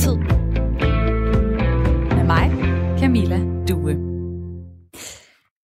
[0.00, 0.16] tid.
[2.16, 2.50] Med mig,
[3.00, 3.94] Camilla Due.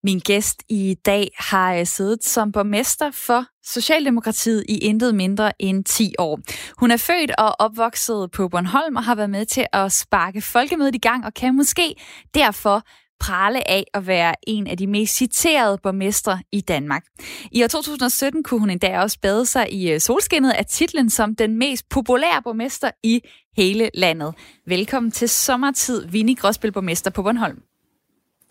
[0.05, 5.85] Min gæst i dag har øh, siddet som borgmester for Socialdemokratiet i intet mindre end
[5.85, 6.41] 10 år.
[6.79, 10.95] Hun er født og opvokset på Bornholm og har været med til at sparke folkemødet
[10.95, 11.95] i gang og kan måske
[12.35, 12.83] derfor
[13.21, 17.05] prale af at være en af de mest citerede borgmestre i Danmark.
[17.53, 21.35] I år 2017 kunne hun endda også bade sig i øh, solskinnet af titlen som
[21.35, 23.21] den mest populære borgmester i
[23.57, 24.35] hele landet.
[24.67, 27.63] Velkommen til sommertid, Vinnie Gråsbøl, borgmester på Bornholm.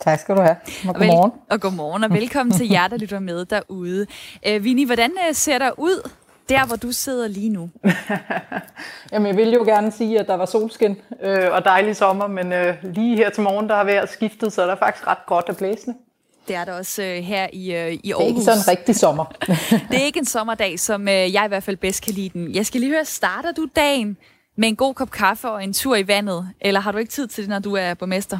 [0.02, 0.56] Tak skal du have,
[0.88, 1.32] og godmorgen.
[1.32, 4.06] Og, og godmorgen, og velkommen til jer, der lytter med derude.
[4.62, 6.10] Vinnie, hvordan uh, ser der ud
[6.50, 7.70] der, hvor du sidder lige nu?
[9.12, 12.54] Jamen, jeg ville jo gerne sige, at der var solskin øh, og dejlig sommer, men
[12.54, 15.46] øh, lige her til morgen, der har været skiftet, så er der faktisk ret godt
[15.50, 15.98] at blæsende.
[16.48, 18.18] Det er der også øh, her i, øh, i Aarhus.
[18.18, 19.26] Det er ikke sådan en rigtig sommer.
[19.92, 22.56] det er ikke en sommerdag, som øh, jeg i hvert fald bedst kan lide den.
[22.56, 24.18] Jeg skal lige høre, starter du dagen
[24.56, 27.28] med en god kop kaffe og en tur i vandet, eller har du ikke tid
[27.28, 28.40] til det, når du er borgmester?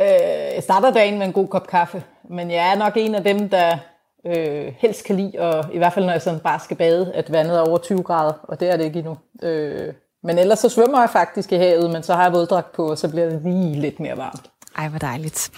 [0.00, 0.06] Øh,
[0.54, 3.48] jeg starter dagen med en god kop kaffe, men jeg er nok en af dem,
[3.48, 3.78] der
[4.26, 7.32] øh, helst kan lide, og i hvert fald når jeg sådan bare skal bade, at
[7.32, 9.16] vandet er over 20 grader, og det er det ikke endnu.
[9.42, 12.90] Øh, men ellers så svømmer jeg faktisk i havet, men så har jeg våddragt på,
[12.90, 14.50] og så bliver det lige lidt mere varmt.
[14.80, 15.50] Ej, hvor dejligt.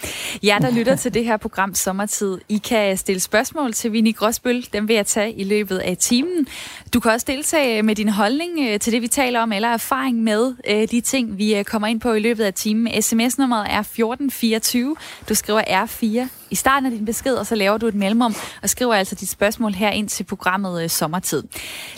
[0.43, 4.67] Jer, der lytter til det her program Sommertid, I kan stille spørgsmål til Vinnie Gråsbøl.
[4.73, 6.47] Dem vil jeg tage i løbet af timen.
[6.93, 10.23] Du kan også deltage med din holdning øh, til det, vi taler om, eller erfaring
[10.23, 13.01] med øh, de ting, vi øh, kommer ind på i løbet af timen.
[13.01, 14.95] SMS-nummeret er 1424.
[15.29, 18.69] Du skriver R4 i starten af din besked, og så laver du et mellemrum og
[18.69, 21.43] skriver altså dit spørgsmål her ind til programmet Sommertid.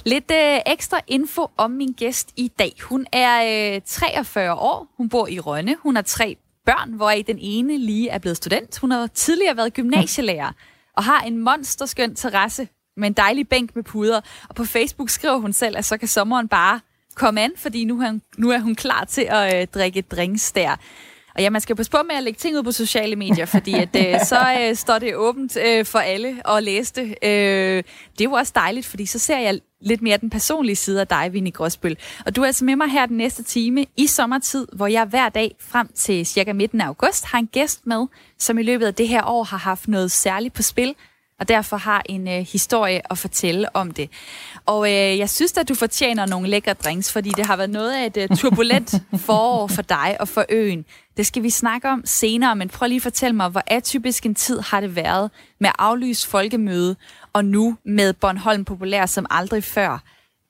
[0.06, 2.74] Lidt øh, ekstra info om min gæst i dag.
[2.82, 7.38] Hun er øh, 43 år, hun bor i Rønne, hun har tre børn, hvor den
[7.40, 8.80] ene lige er blevet student.
[8.80, 10.52] Hun har tidligere været gymnasielærer
[10.94, 14.22] og har en monsterskøn terrasse med en dejlig bænk med puder.
[14.50, 16.80] Og på Facebook skriver hun selv, at så kan sommeren bare
[17.16, 20.52] komme an, fordi nu er hun, nu er hun klar til at øh, drikke drinks
[20.52, 20.76] der.
[21.36, 23.74] Og ja, man skal passe på med at lægge ting ud på sociale medier, fordi
[23.74, 27.16] at, øh, så øh, står det åbent øh, for alle at læse det.
[27.24, 31.02] Øh, det er jo også dejligt, fordi så ser jeg lidt mere den personlige side
[31.02, 31.98] af dig, Vinnie Gråsbøl.
[32.26, 35.30] Og du er altså med mig her den næste time i sommertid, hvor jeg hver
[35.30, 38.08] dag frem til cirka midten af august har en gæst med,
[38.40, 40.96] som i løbet af det her år har haft noget særligt på spil,
[41.40, 44.10] og derfor har en øh, historie at fortælle om det.
[44.66, 47.94] Og øh, jeg synes at du fortjener nogle lækre drinks, fordi det har været noget
[47.94, 50.86] af et uh, turbulent forår for dig og for øen.
[51.18, 54.36] Det skal vi snakke om senere, men prøv lige at fortælle mig, hvor atypisk en
[54.36, 56.96] tid har det været med aflyst folkemøde,
[57.34, 60.04] og nu med Bornholm populær som aldrig før.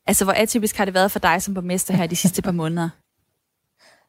[0.07, 2.89] Altså, hvor atypisk har det været for dig som borgmester her de sidste par måneder?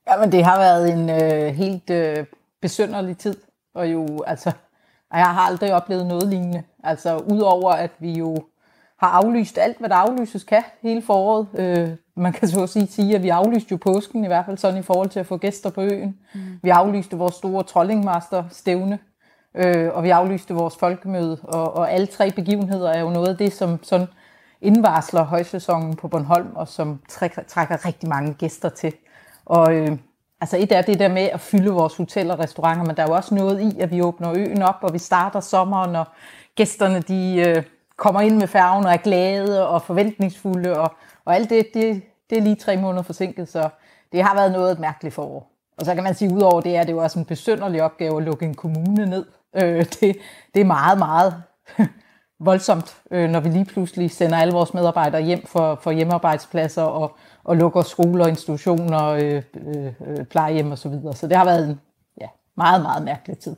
[0.09, 2.27] Jamen, det har været en øh, helt øh,
[2.63, 3.37] besynderlig tid,
[3.75, 4.53] og jo, altså,
[5.13, 6.63] jeg har aldrig oplevet noget lignende.
[6.85, 8.45] Altså, udover at vi jo
[8.99, 11.47] har aflyst alt, hvad der aflyses kan hele foråret.
[11.59, 14.59] Øh, man kan så at sige, sige, at vi aflyste jo påsken, i hvert fald
[14.59, 16.19] sådan i forhold til at få gæster på øen.
[16.35, 16.41] Mm.
[16.63, 18.99] Vi aflyste vores store trollingmaster stævne,
[19.55, 23.37] øh, og vi aflyste vores folkemøde, og, og alle tre begivenheder er jo noget af
[23.37, 24.07] det, som sådan
[24.61, 28.93] indvarsler højsæsonen på Bornholm, og som trækker, trækker rigtig mange gæster til.
[29.45, 29.99] Og øh,
[30.41, 33.07] altså et er det der med at fylde vores hoteller og restauranter, men der er
[33.07, 36.05] jo også noget i, at vi åbner øen op, og vi starter sommeren, og
[36.55, 37.63] gæsterne de øh,
[37.97, 42.39] kommer ind med færgen og er glade og forventningsfulde, og, og alt det, det, det
[42.39, 43.69] er lige tre måneder forsinket, så
[44.13, 45.53] det har været noget et mærkeligt forår.
[45.79, 48.17] Og så kan man sige, at udover det er det jo også en besynderlig opgave
[48.17, 49.27] at lukke en kommune ned.
[49.55, 50.17] Øh, det,
[50.55, 51.43] det er meget, meget
[52.49, 57.17] voldsomt, øh, når vi lige pludselig sender alle vores medarbejdere hjem for, for hjemmearbejdspladser og,
[57.45, 60.77] og lukker skoler, institutioner, øh, øh, øh plejehjem osv.
[60.77, 61.15] Så, videre.
[61.15, 61.81] så det har været en
[62.21, 63.57] ja, meget, meget mærkelig tid.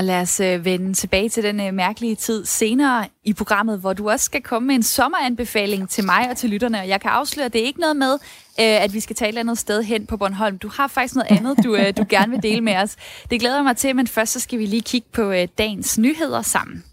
[0.00, 3.92] Og lad os øh, vende tilbage til den øh, mærkelige tid senere i programmet, hvor
[3.92, 6.80] du også skal komme med en sommeranbefaling til mig og til lytterne.
[6.80, 8.12] Og jeg kan afsløre, at det er ikke noget med,
[8.60, 10.58] øh, at vi skal tale et andet sted hen på Bornholm.
[10.58, 12.96] Du har faktisk noget andet, du, du gerne vil dele med os.
[13.30, 16.84] Det glæder mig til, men først så skal vi lige kigge på dagens nyheder sammen.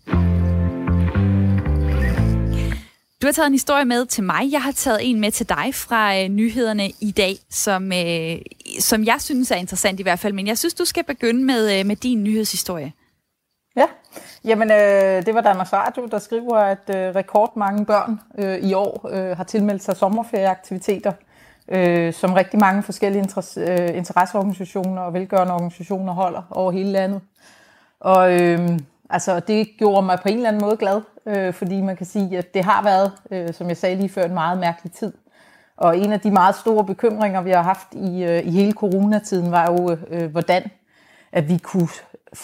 [3.22, 4.52] Du har taget en historie med til mig.
[4.52, 8.38] Jeg har taget en med til dig fra øh, nyhederne i dag, som, øh,
[8.80, 10.34] som jeg synes er interessant i hvert fald.
[10.34, 12.94] Men jeg synes, du skal begynde med, øh, med din nyhedshistorie.
[13.78, 13.88] Ja,
[14.46, 19.10] jamen øh, det var Danmarks Radio, der skriver, at øh, rekordmange børn øh, i år
[19.12, 21.12] øh, har tilmeldt sig sommerferieaktiviteter,
[21.68, 27.22] øh, som rigtig mange forskellige interesse, øh, interesseorganisationer og velgørende organisationer holder over hele landet.
[28.00, 28.80] Og øh,
[29.10, 32.38] altså, det gjorde mig på en eller anden måde glad, øh, fordi man kan sige,
[32.38, 35.14] at det har været, øh, som jeg sagde lige før, en meget mærkelig tid.
[35.78, 39.52] Og en af de meget store bekymringer, vi har haft i, øh, i hele coronatiden,
[39.52, 40.70] var jo, øh, øh hvordan
[41.32, 41.88] at vi kunne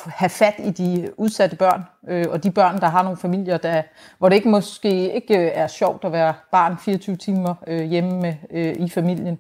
[0.05, 3.81] have fat i de udsatte børn, øh, og de børn, der har nogle familier, der,
[4.17, 8.21] hvor det ikke måske ikke øh, er sjovt at være barn 24 timer øh, hjemme
[8.21, 9.39] med, øh, i familien.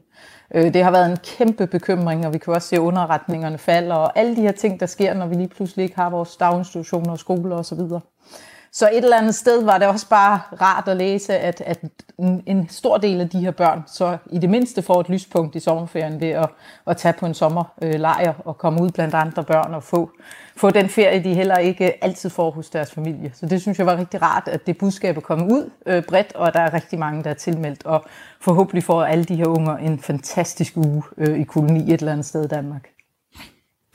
[0.55, 4.19] Øh, det har været en kæmpe bekymring, og vi kan også se underretningerne falder, og
[4.19, 7.19] alle de her ting, der sker, når vi lige pludselig ikke har vores daginstitutioner og
[7.19, 7.79] skoler osv.
[8.75, 11.79] Så et eller andet sted var det også bare rart at læse, at, at
[12.45, 15.59] en stor del af de her børn så i det mindste får et lyspunkt i
[15.59, 16.49] sommerferien ved at,
[16.87, 20.09] at tage på en sommerlejr og komme ud blandt andre børn og få,
[20.55, 23.31] få den ferie, de heller ikke altid får hos deres familie.
[23.33, 26.35] Så det synes jeg var rigtig rart, at det budskab er kommet ud øh, bredt,
[26.35, 27.85] og der er rigtig mange, der er tilmeldt.
[27.85, 28.05] Og
[28.41, 32.25] forhåbentlig får alle de her unger en fantastisk uge øh, i koloni et eller andet
[32.25, 32.89] sted i Danmark.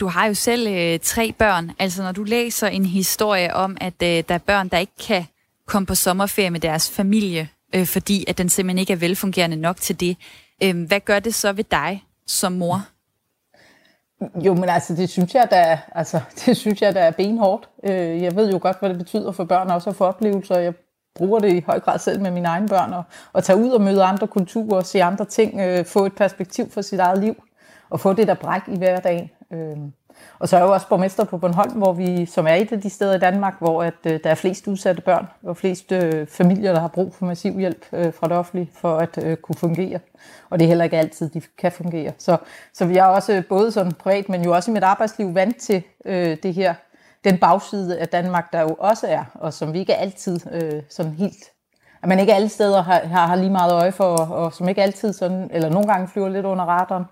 [0.01, 1.71] Du har jo selv øh, tre børn.
[1.79, 5.25] Altså når du læser en historie om, at øh, der er børn, der ikke kan
[5.67, 9.77] komme på sommerferie med deres familie, øh, fordi at den simpelthen ikke er velfungerende nok
[9.77, 10.17] til det.
[10.63, 12.83] Øh, hvad gør det så ved dig som mor?
[14.45, 17.69] Jo, men altså, det synes jeg, der er, altså, det synes jeg, der er benhårdt.
[17.85, 20.59] Øh, jeg ved jo godt, hvad det betyder for børn også at få oplevelser.
[20.59, 20.75] Jeg
[21.15, 23.03] bruger det i høj grad selv med mine egne børn, og,
[23.33, 26.83] og tage ud og møde andre kulturer, se andre ting, øh, få et perspektiv for
[26.83, 27.43] sit eget liv,
[27.91, 29.31] og få det der bræk i hverdagen.
[29.53, 29.77] Øh,
[30.39, 32.81] og så er jeg jo også borgmester på Bornholm, hvor vi, som er et af
[32.81, 36.27] de steder i Danmark, hvor at, øh, der er flest udsatte børn, og flest øh,
[36.27, 39.57] familier, der har brug for massiv hjælp øh, fra det offentlige, for at øh, kunne
[39.57, 39.99] fungere.
[40.51, 42.13] Og det er heller ikke altid, de kan fungere.
[42.19, 42.37] Så,
[42.75, 45.57] så vi er også øh, både sådan privat, men jo også i mit arbejdsliv vant
[45.57, 46.75] til øh, det her,
[47.25, 51.13] den bagside af Danmark, der jo også er, og som vi ikke altid øh, sådan
[51.13, 51.51] helt
[52.03, 54.69] at man ikke alle steder har, har, har lige meget øje for, og, og som
[54.69, 57.05] ikke altid sådan, eller nogle gange flyver lidt under radaren.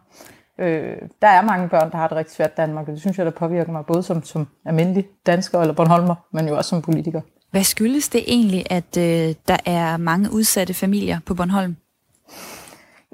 [0.59, 3.19] Øh, der er mange børn, der har det rigtig svært i Danmark, og det synes
[3.19, 6.83] jeg, der påvirker mig både som, som almindelig dansker eller Bornholmer, men jo også som
[6.83, 7.21] politiker.
[7.51, 11.77] Hvad skyldes det egentlig, at øh, der er mange udsatte familier på Bornholm?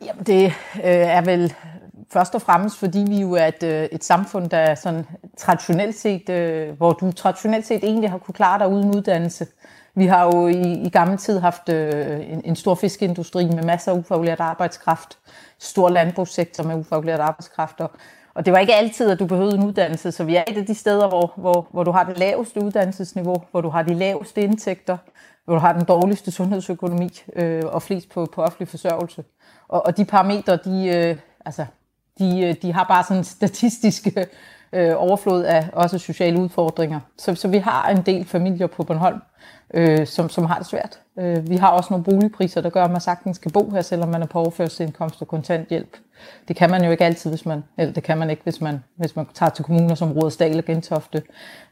[0.07, 0.53] Jamen, det øh,
[0.85, 1.55] er vel
[2.13, 5.07] først og fremmest, fordi vi jo er et, øh, et samfund, der er sådan
[5.39, 9.47] traditionelt set, øh, hvor du traditionelt set egentlig har kunne klare dig uden uddannelse.
[9.95, 13.93] Vi har jo i, i gamle tid haft øh, en, en stor fiskeindustri med masser
[13.93, 15.19] af ufaglært arbejdskraft,
[15.59, 17.91] stor landbrugssektor med ufaglært arbejdskraft, og,
[18.35, 20.67] og det var ikke altid, at du behøvede en uddannelse, så vi er et af
[20.67, 24.43] de steder, hvor, hvor, hvor du har det laveste uddannelsesniveau, hvor du har de laveste
[24.43, 24.97] indtægter,
[25.45, 29.25] hvor du har den dårligste sundhedsøkonomi øh, og flest på, på offentlig forsørgelse.
[29.69, 31.17] Og, og de parametre, de, øh,
[31.47, 31.67] altså,
[32.19, 34.27] de, øh, de har bare sådan statistiske
[34.73, 37.01] øh, overflod af også sociale udfordringer.
[37.19, 39.21] Så, så vi har en del familier på Bornholm,
[39.75, 41.01] øh, som, som har det svært.
[41.19, 44.09] Øh, vi har også nogle boligpriser, der gør, at man sagtens kan bo her, selvom
[44.09, 45.97] man er på overførselsindkomst og kontanthjælp.
[46.49, 48.85] Det kan man jo ikke altid, hvis man, eller det kan man ikke, hvis man,
[48.97, 51.23] hvis man tager til kommuner som Rådesdal og Gentofte,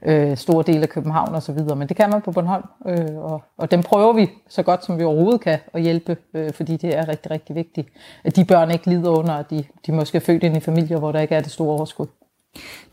[0.02, 3.70] øh, store dele af København osv., men det kan man på Bornholm, øh, og, og
[3.70, 7.08] dem prøver vi så godt som vi overhovedet kan at hjælpe, øh, fordi det er
[7.08, 7.88] rigtig, rigtig vigtigt,
[8.24, 10.98] at de børn ikke lider under, at de, de måske er født ind i familier,
[10.98, 12.06] hvor der ikke er det store overskud.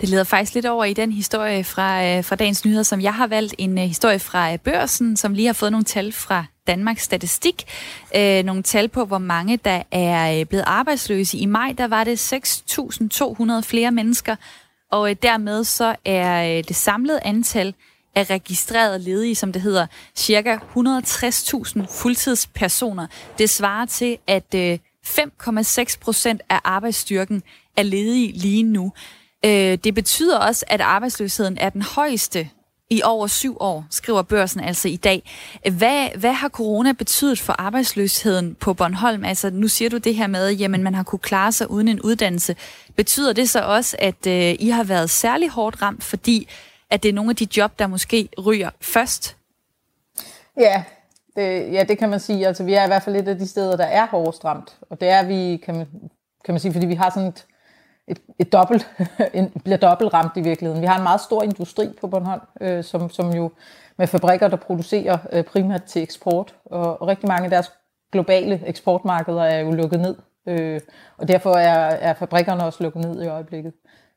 [0.01, 3.13] Det leder faktisk lidt over i den historie fra, øh, fra dagens nyheder, som jeg
[3.13, 3.55] har valgt.
[3.57, 7.63] En øh, historie fra øh, børsen, som lige har fået nogle tal fra Danmarks Statistik.
[8.15, 11.37] Uh, nogle tal på, hvor mange der er blevet arbejdsløse.
[11.37, 14.35] I maj der var det 6.200 flere mennesker,
[14.91, 17.73] og dermed så er det samlede antal
[18.15, 23.07] af registrerede ledige, som det hedder, cirka 160.000 fuldtidspersoner.
[23.37, 27.43] Det svarer til, at 5,6 procent af arbejdsstyrken
[27.77, 28.93] er ledige lige nu.
[29.45, 32.49] Øh, det betyder også, at arbejdsløsheden er den højeste
[32.89, 35.23] i over syv år, skriver børsen altså i dag.
[35.71, 39.25] Hvad, hvad har corona betydet for arbejdsløsheden på Bornholm?
[39.25, 41.87] Altså, nu siger du det her med, at jamen, man har kunne klare sig uden
[41.87, 42.55] en uddannelse.
[42.95, 46.47] Betyder det så også, at øh, I har været særlig hårdt ramt, fordi
[46.89, 49.37] at det er nogle af de job, der måske ryger først?
[50.57, 50.83] Ja,
[51.35, 52.47] det, ja, det kan man sige.
[52.47, 54.77] Altså, vi er i hvert fald et af de steder, der er hårdest ramt.
[54.89, 55.87] Og det er vi, kan man,
[56.45, 57.45] kan man sige, fordi vi har sådan et
[58.07, 58.89] et, et dobbelt,
[59.33, 60.81] en, bliver dobbelt ramt i virkeligheden.
[60.81, 63.51] Vi har en meget stor industri på Bornholm, øh, som, som jo
[63.97, 67.71] med fabrikker, der producerer øh, primært til eksport, og, og rigtig mange af deres
[68.11, 70.15] globale eksportmarkeder er jo lukket ned,
[70.47, 70.81] øh,
[71.17, 73.73] og derfor er, er fabrikkerne også lukket ned i øjeblikket.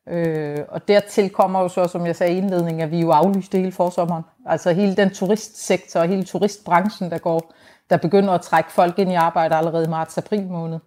[0.09, 3.59] Øh, og dertil kommer jo så, som jeg sagde i indledningen, at vi jo aflyste
[3.59, 4.25] hele forsommeren.
[4.47, 7.53] Altså hele den turistsektor og hele turistbranchen, der går,
[7.91, 10.79] der begynder at trække folk ind i arbejde allerede i marts-april måned.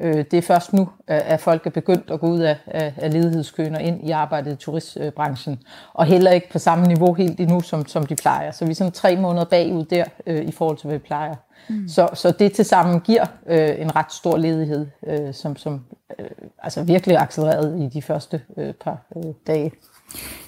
[0.00, 2.56] Øh, det er først nu, at folk er begyndt at gå ud af,
[2.96, 5.62] af ledighedskøen og ind i arbejdet i turistbranchen.
[5.92, 8.50] Og heller ikke på samme niveau helt endnu, som, som de plejer.
[8.50, 11.34] Så vi er sådan tre måneder bagud der øh, i forhold til, hvad vi plejer.
[11.68, 11.88] Mm.
[11.88, 15.84] Så, så det til sammen giver øh, en ret stor ledighed, øh, som, som
[16.18, 16.26] øh,
[16.62, 19.72] altså virkelig accelereret i de første øh, par øh, dage.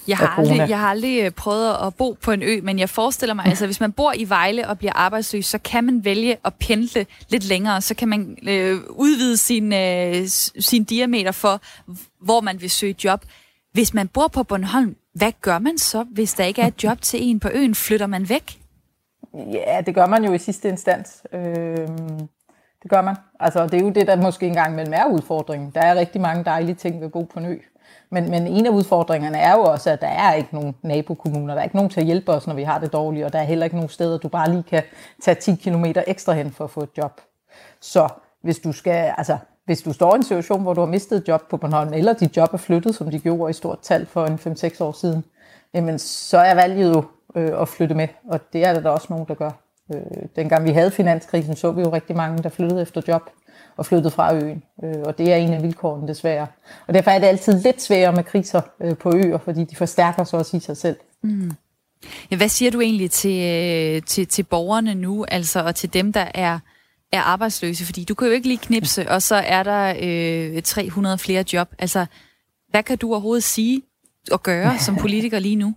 [0.08, 3.34] Jeg har, aldrig, jeg har aldrig prøvet at bo på en ø, men jeg forestiller
[3.34, 6.54] mig, altså hvis man bor i Vejle og bliver arbejdsløs, så kan man vælge at
[6.54, 10.26] pendle lidt længere, så kan man øh, udvide sin, øh,
[10.58, 11.60] sin diameter for,
[12.24, 13.24] hvor man vil søge job.
[13.72, 17.00] Hvis man bor på Bornholm, Hvad gør man så, hvis der ikke er et job
[17.10, 17.74] til en på øen?
[17.74, 18.60] Flytter man væk?
[19.34, 21.22] Ja, det gør man jo i sidste instans.
[21.32, 21.88] Øh,
[22.82, 23.16] det gør man.
[23.40, 25.70] Altså, det er jo det, der måske engang mellem er udfordringen.
[25.74, 27.56] Der er rigtig mange dejlige ting ved at bo på en ø.
[28.10, 31.54] Men, men en af udfordringerne er jo også, at der er ikke nogen nabokommuner.
[31.54, 33.38] Der er ikke nogen til at hjælpe os, når vi har det dårligt, og der
[33.38, 34.82] er heller ikke nogen steder, du bare lige kan
[35.22, 37.20] tage 10 km ekstra hen for at få et job.
[37.80, 38.08] Så
[38.42, 41.28] hvis du skal, altså, hvis du står i en situation, hvor du har mistet et
[41.28, 44.26] job på Bornholm, eller dit job er flyttet, som de gjorde i stort tal for
[44.26, 45.24] en 5-6 år siden,
[45.74, 49.06] jamen så er valget jo øh, at flytte med, og det er der, da også
[49.10, 49.50] nogen, der gør.
[49.94, 50.00] Øh,
[50.36, 53.22] dengang vi havde finanskrisen, så vi jo rigtig mange, der flyttede efter job
[53.76, 56.46] og flyttede fra øen, øh, og det er en af vilkårene desværre.
[56.86, 60.24] Og derfor er det altid lidt sværere med kriser øh, på øer, fordi de forstærker
[60.24, 60.96] sig også i sig selv.
[61.22, 61.52] Mm.
[62.30, 66.12] Ja, hvad siger du egentlig til, øh, til, til borgerne nu, altså, og til dem,
[66.12, 66.58] der er
[67.12, 67.84] er arbejdsløse?
[67.84, 69.94] Fordi du kan jo ikke lige knipse, og så er der
[70.56, 71.68] øh, 300 flere job.
[71.78, 72.06] Altså,
[72.70, 73.82] hvad kan du overhovedet sige
[74.32, 75.74] og gøre som politiker lige nu?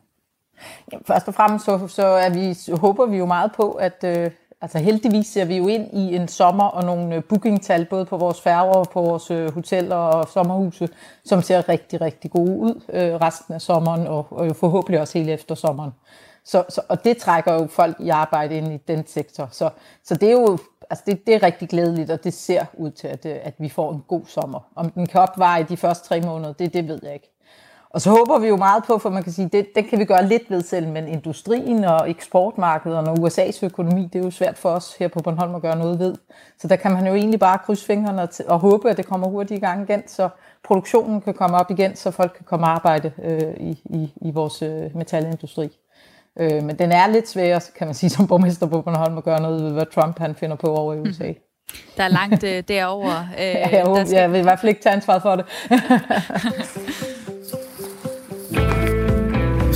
[1.08, 4.32] Først og fremmest så, så er vi, så håber vi jo meget på, at øh,
[4.62, 8.18] altså heldigvis ser vi jo ind i en sommer og nogle øh, bookingtal, både på
[8.18, 10.90] vores færger og på vores øh, hoteller og sommerhuse,
[11.26, 15.18] som ser rigtig, rigtig gode ud øh, resten af sommeren og, og jo forhåbentlig også
[15.18, 15.92] hele efter sommeren.
[16.46, 19.48] Så, så, og det trækker jo folk i arbejde ind i den sektor.
[19.52, 19.70] Så,
[20.04, 20.58] så det er jo
[20.90, 23.70] altså det, det er rigtig glædeligt, og det ser ud til, at, øh, at vi
[23.70, 24.60] får en god sommer.
[24.76, 27.33] Om den kan opveje de første tre måneder, det, det ved jeg ikke.
[27.94, 30.06] Og så håber vi jo meget på, for man kan sige, det, det kan vi
[30.06, 34.58] gøre lidt ved selv, men industrien og eksportmarkederne og USA's økonomi, det er jo svært
[34.58, 36.16] for os her på Bornholm at gøre noget ved.
[36.60, 39.28] Så der kan man jo egentlig bare krydse fingrene og, og håbe, at det kommer
[39.28, 40.30] hurtigt i gang igen, så
[40.64, 44.32] produktionen kan komme op igen, så folk kan komme og arbejde øh, i, i, i
[44.32, 45.70] vores øh, metalindustri.
[46.40, 49.42] Øh, men den er lidt svær, kan man sige, som borgmester på Bornholm at gøre
[49.42, 51.28] noget ved, hvad Trump han finder på over i USA.
[51.28, 51.36] Mm.
[51.98, 53.28] Der er langt øh, derover.
[53.40, 54.18] Øh, ja, jeg, håber, skal...
[54.18, 55.46] jeg vil i hvert fald ikke tage ansvar for det.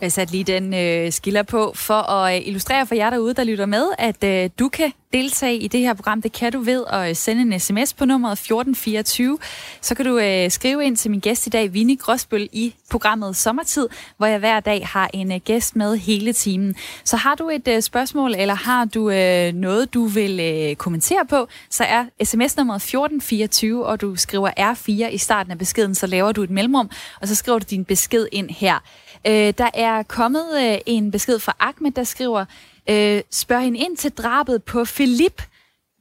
[0.00, 3.44] Jeg satte lige den øh, skiller på for at øh, illustrere for jer derude, der
[3.44, 6.22] lytter med, at øh, du kan deltage i det her program.
[6.22, 9.38] Det kan du ved at øh, sende en sms på nummeret 1424.
[9.80, 13.36] Så kan du øh, skrive ind til min gæst i dag, Vinnie Gråsbøl, i programmet
[13.36, 16.74] Sommertid, hvor jeg hver dag har en øh, gæst med hele timen.
[17.04, 21.26] Så har du et øh, spørgsmål, eller har du øh, noget, du vil øh, kommentere
[21.30, 26.32] på, så er sms-nummeret 1424, og du skriver R4 i starten af beskeden, så laver
[26.32, 26.90] du et mellemrum,
[27.20, 28.78] og så skriver du din besked ind her.
[29.26, 32.44] Øh, der er kommet øh, en besked fra Ahmed, der skriver,
[32.90, 35.42] øh, spørg hende ind til drabet på Philip.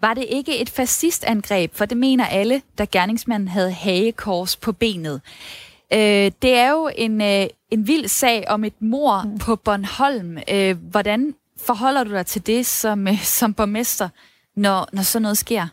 [0.02, 1.76] Var det ikke et fascistangreb?
[1.76, 5.22] For det mener alle, da gerningsmanden havde hagekors på benet.
[5.94, 9.38] Øh, det er jo en, øh, en vild sag om et mor mm.
[9.38, 10.38] på Bornholm.
[10.52, 14.10] Øh, hvordan forholder du dig til det som, øh, som borgmester,
[14.56, 15.68] når, når sådan noget sker?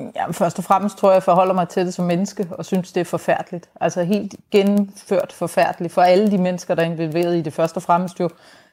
[0.00, 2.92] Ja, først og fremmest tror jeg, jeg forholder mig til det som menneske, og synes,
[2.92, 3.70] det er forfærdeligt.
[3.80, 7.52] Altså helt genført forfærdeligt for alle de mennesker, der er involveret i det.
[7.52, 8.28] Først og fremmest jo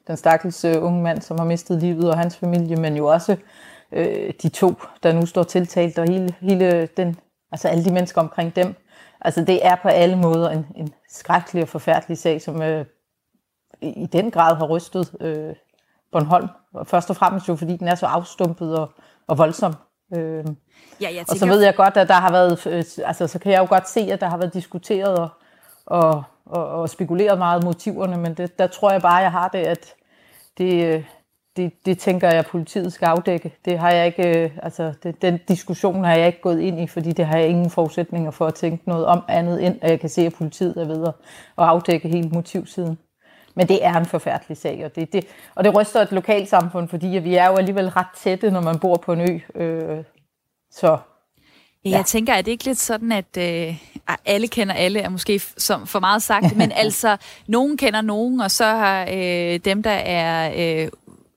[0.07, 3.37] den stakkels øh, unge mand, som har mistet livet, og hans familie, men jo også
[3.91, 4.73] øh, de to,
[5.03, 7.17] der nu står tiltalt, og hele, hele den,
[7.51, 8.75] altså alle de mennesker omkring dem.
[9.21, 12.85] Altså det er på alle måder en, en skrækkelig og forfærdelig sag, som øh,
[13.81, 15.55] i den grad har rystet øh,
[16.11, 16.47] Bornholm.
[16.73, 18.91] Og først og fremmest jo, fordi den er så afstumpet og,
[19.27, 19.73] og voldsom.
[20.15, 20.45] Øh,
[21.01, 21.31] Ja, jeg tænker...
[21.31, 23.65] Og så ved jeg godt, at der har været, øh, altså så kan jeg jo
[23.69, 25.29] godt se, at der har været diskuteret og,
[25.85, 29.59] og, og, og spekuleret meget motiverne, men det, der tror jeg bare, jeg har det,
[29.59, 29.93] at
[30.57, 31.03] det, øh,
[31.57, 33.53] det, det tænker jeg, at politiet skal afdække.
[33.65, 36.87] Det har jeg ikke, øh, altså det, den diskussion har jeg ikke gået ind i,
[36.87, 39.99] fordi det har jeg ingen forudsætninger for at tænke noget om andet, end at jeg
[39.99, 41.13] kan se, at politiet er ved at
[41.57, 42.97] afdække hele motivsiden.
[43.55, 45.25] Men det er en forfærdelig sag, og det, det,
[45.55, 48.95] og det ryster et lokalsamfund, fordi vi er jo alligevel ret tætte, når man bor
[48.95, 49.61] på en ø.
[49.61, 50.03] Øh,
[50.71, 50.97] så
[51.85, 51.89] Ja.
[51.89, 53.75] Jeg tænker, at det ikke lidt sådan, at øh,
[54.25, 58.51] alle kender alle, er måske som for meget sagt, men altså, nogen kender nogen, og
[58.51, 60.89] så har øh, dem, der er øh,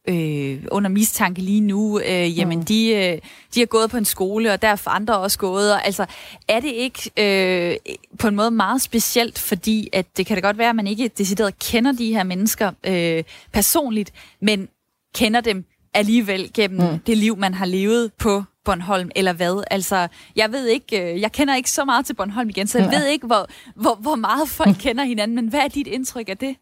[0.08, 2.64] øh, under mistanke lige nu, øh, jamen mm.
[2.64, 3.18] de, øh,
[3.54, 5.72] de er gået på en skole, og der er andre også gået.
[5.72, 6.06] Og, altså,
[6.48, 7.76] er det ikke øh,
[8.18, 11.08] på en måde meget specielt, fordi at det kan da godt være, at man ikke
[11.08, 14.68] decideret kender de her mennesker øh, personligt, men
[15.14, 16.98] kender dem alligevel gennem mm.
[16.98, 19.64] det liv, man har levet på Bornholm, eller hvad?
[19.70, 22.88] Altså, jeg ved ikke, øh, jeg kender ikke så meget til Bornholm igen, så jeg
[22.92, 22.98] ja.
[22.98, 26.38] ved ikke, hvor, hvor, hvor meget folk kender hinanden, men hvad er dit indtryk af
[26.38, 26.56] det?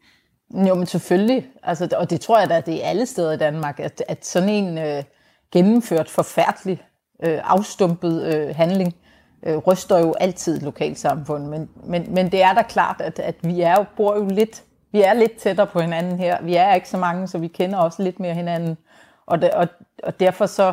[0.68, 1.46] Jo, men selvfølgelig.
[1.62, 4.48] Altså, og det tror jeg da, det er alle steder i Danmark, at, at sådan
[4.48, 5.02] en øh,
[5.52, 6.82] gennemført forfærdelig,
[7.24, 8.94] øh, afstumpet øh, handling
[9.46, 11.46] øh, ryster jo altid et lokalsamfund.
[11.46, 14.62] Men, men, men det er da klart, at, at vi er jo, bor jo lidt,
[14.92, 16.42] vi er lidt tættere på hinanden her.
[16.42, 18.76] Vi er ikke så mange, så vi kender også lidt mere hinanden.
[19.30, 19.68] Og, det, og,
[20.02, 20.72] og derfor så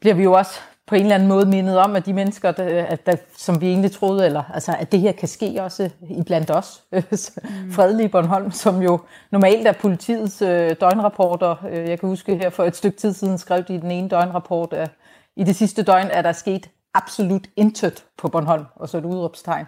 [0.00, 2.84] bliver vi jo også på en eller anden måde mindet om, at de mennesker, der,
[2.84, 6.22] at der, som vi egentlig troede, eller, altså, at det her kan ske også i
[6.22, 7.72] blandt os, mm.
[7.72, 11.56] fredelige Bornholm, som jo normalt er politiets øh, døgnrapporter.
[11.70, 14.08] Øh, jeg kan huske her for et stykke tid siden skrev de i den ene
[14.08, 14.90] døgnrapport, at
[15.36, 19.66] i det sidste døgn er der sket absolut intet på Bornholm, og så et udråbstegn.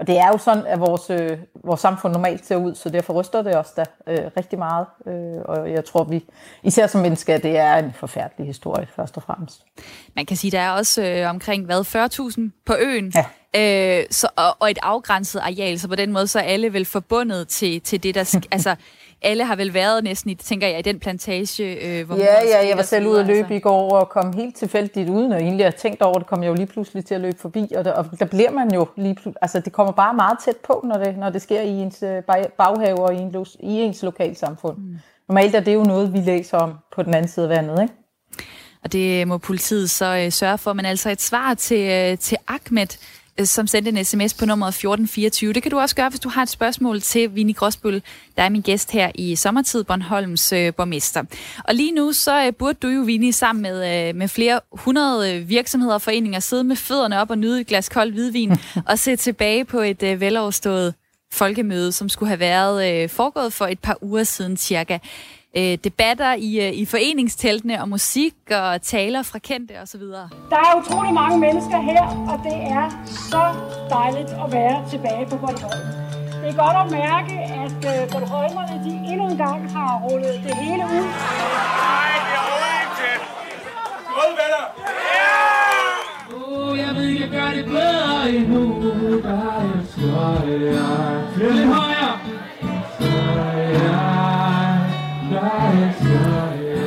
[0.00, 3.20] Og det er jo sådan, at vores, øh, vores samfund normalt ser ud, så derfor
[3.20, 4.86] ryster det os da øh, rigtig meget.
[5.06, 6.24] Øh, og jeg tror, vi
[6.62, 9.64] især som mennesker, det er en forfærdelig historie, først og fremmest.
[10.16, 11.80] Man kan sige, der er også øh, omkring hvad,
[12.50, 13.24] 40.000 på øen, ja.
[13.56, 16.84] Øh, så, og, og et afgrænset areal, så på den måde så er alle vel
[16.84, 18.38] forbundet til, til det, der...
[18.52, 18.74] altså,
[19.22, 22.68] alle har vel været næsten i, tænker jeg, i den plantage, øh, hvor Ja, ja,
[22.68, 23.54] jeg var selv ude at løbe altså.
[23.54, 26.48] i går og kom helt tilfældigt uden, og egentlig har tænkt over det, kom jeg
[26.48, 29.14] jo lige pludselig til at løbe forbi, og der, og der bliver man jo lige
[29.14, 32.02] pludselig, altså det kommer bare meget tæt på, når det, når det sker i ens
[32.02, 32.22] øh,
[32.58, 34.76] baghave og i, en, i ens lokalsamfund.
[34.76, 34.98] Mm.
[35.28, 37.94] Normalt er det jo noget, vi læser om på den anden side af vandet, ikke?
[38.84, 42.36] Og det må politiet så øh, sørge for, men altså et svar til, øh, til
[42.48, 42.86] Ahmed,
[43.48, 45.52] som sendte en sms på nummeret 1424.
[45.52, 48.02] Det kan du også gøre, hvis du har et spørgsmål til Vinnie Gråsbøl,
[48.36, 51.22] der er min gæst her i sommertid, Bornholms øh, borgmester.
[51.64, 55.34] Og lige nu, så øh, burde du jo, Vinnie, sammen med, øh, med flere hundrede
[55.34, 58.98] øh, virksomheder og foreninger, sidde med fødderne op og nyde et glas kold hvidvin og
[58.98, 60.94] se tilbage på et øh, veloverstået
[61.32, 64.98] folkemøde, som skulle have været øh, foregået for et par uger siden cirka
[65.56, 70.00] øh, debatter i, øh, i foreningsteltene og musik og taler fra kendte osv.
[70.50, 73.42] Der er utrolig mange mennesker her, og det er så
[73.90, 75.86] dejligt at være tilbage på Bornholm.
[76.42, 80.54] Det er godt at mærke, at øh, Bornholmerne de endnu en gang har rullet det
[80.54, 81.06] hele ud.
[81.86, 83.10] Nej, det er Odense!
[84.16, 84.64] Røde venner!
[86.34, 88.62] Oh, jeg ved, jeg gør det bedre endnu.
[89.22, 89.62] Der er
[90.46, 90.80] jeg
[91.38, 91.99] Lidt højere!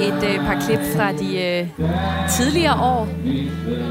[0.03, 1.67] Et øh, par klip fra de øh,
[2.37, 3.05] tidligere år,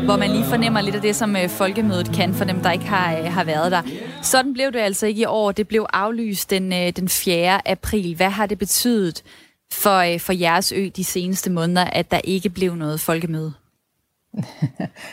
[0.05, 2.85] hvor man lige fornemmer lidt af det, som øh, folkemødet kan for dem, der ikke
[2.85, 3.83] har, øh, har været der.
[4.23, 5.53] Sådan blev det altså ikke i år.
[5.53, 7.69] Det blev aflyst den, øh, den 4.
[7.69, 8.17] april.
[8.17, 9.23] Hvad har det betydet
[9.73, 13.53] for, øh, for jeres ø de seneste måneder, at der ikke blev noget folkemøde?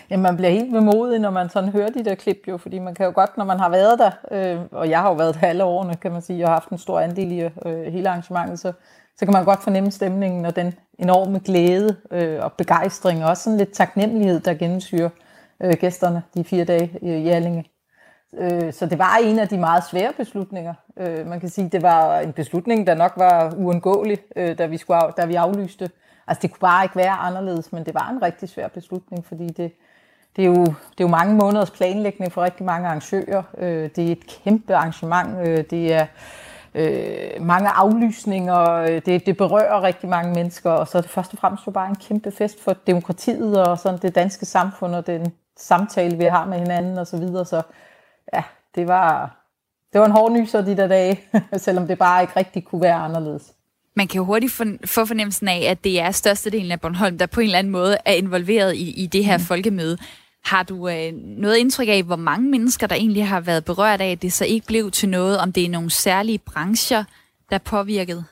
[0.09, 2.95] Jamen, man bliver helt vemodig, når man sådan hører de der klip jo, fordi man
[2.95, 5.47] kan jo godt, når man har været der, øh, og jeg har jo været der
[5.47, 8.59] alle årene, kan man sige, og har haft en stor andel i øh, hele arrangementet,
[8.59, 8.73] så,
[9.17, 13.43] så kan man godt fornemme stemningen og den enorme glæde øh, og begejstring, og også
[13.43, 15.09] sådan lidt taknemmelighed, der gennemsyrer
[15.63, 17.65] øh, gæsterne de fire dage øh, i Jallinge.
[18.37, 20.73] Øh, så det var en af de meget svære beslutninger.
[20.97, 24.77] Øh, man kan sige, det var en beslutning, der nok var uundgåelig, øh, da, vi
[24.77, 25.89] skulle af, da vi aflyste.
[26.29, 29.47] Altså det kunne bare ikke være anderledes, men det var en rigtig svær beslutning, fordi
[29.47, 29.71] det,
[30.35, 33.43] det, er, jo, det er jo mange måneders planlægning for rigtig mange arrangører.
[33.57, 35.47] Øh, det er et kæmpe arrangement.
[35.47, 36.05] Øh, det er
[36.75, 38.69] øh, mange aflysninger.
[38.69, 41.71] Øh, det, det berører rigtig mange mennesker, og så er det først og fremmest jo
[41.71, 46.25] bare en kæmpe fest for demokratiet og sådan det danske samfund og den samtale, vi
[46.25, 47.45] har med hinanden og så videre.
[47.45, 47.61] Så
[48.33, 48.43] ja,
[48.75, 49.35] det var,
[49.93, 51.19] det var en hård nyser de der dage,
[51.57, 53.53] selvom det bare ikke rigtig kunne være anderledes.
[53.99, 54.51] Man kan jo hurtigt
[54.85, 57.97] få fornemmelsen af, at det er størstedelen af Bornholm, der på en eller anden måde
[58.05, 59.43] er involveret i, i det her mm.
[59.43, 59.97] folkemøde.
[60.45, 64.11] Har du øh, noget indtryk af, hvor mange mennesker, der egentlig har været berørt af,
[64.11, 67.03] at det så ikke blev til noget, om det er nogle særlige brancher,
[67.49, 68.25] der er påvirket?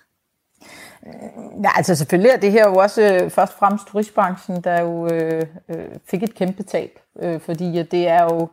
[1.07, 4.81] Øh, ja, altså selvfølgelig er det her jo også øh, først og fremmest turistbranchen, der
[4.81, 8.49] jo øh, øh, fik et kæmpe tab, øh, fordi det er jo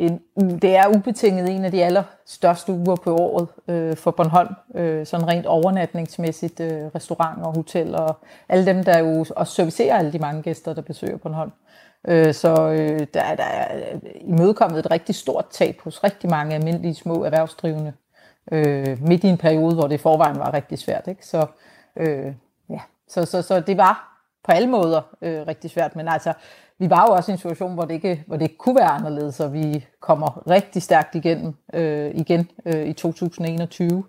[0.00, 0.20] en,
[0.62, 5.28] det er ubetinget en af de allerstørste uger på året øh, for Bornholm, øh, sådan
[5.28, 10.18] rent overnatningsmæssigt, øh, restaurant og hotel og alle dem, der jo også servicerer alle de
[10.18, 11.52] mange gæster, der besøger Bornholm.
[12.08, 16.54] Øh, så øh, der, der er øh, imødekommet et rigtig stort tab hos rigtig mange
[16.54, 17.92] almindelige små erhvervsdrivende,
[18.52, 21.08] øh, midt i en periode, hvor det i forvejen var rigtig svært.
[21.08, 21.26] Ikke?
[21.26, 21.46] Så,
[21.96, 22.34] øh,
[22.70, 22.80] ja.
[23.08, 26.32] så, så, så det var på alle måder øh, rigtig svært, men altså,
[26.80, 28.90] vi var jo også i en situation, hvor det ikke, hvor det ikke kunne være
[28.90, 34.04] anderledes, og vi kommer rigtig stærkt igennem øh, igen øh, i 2021.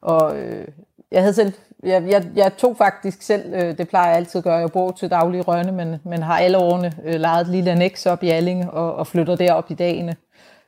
[0.00, 0.68] Og øh,
[1.10, 1.52] jeg havde selv
[1.84, 4.90] jeg, jeg, jeg tog faktisk selv, øh, det plejer jeg altid at gøre, jeg bor
[4.90, 8.28] til daglig Rønne, men, men har alle årene øh, lejet et lille annex op i
[8.28, 10.16] Allinge og, og flytter derop i dagene.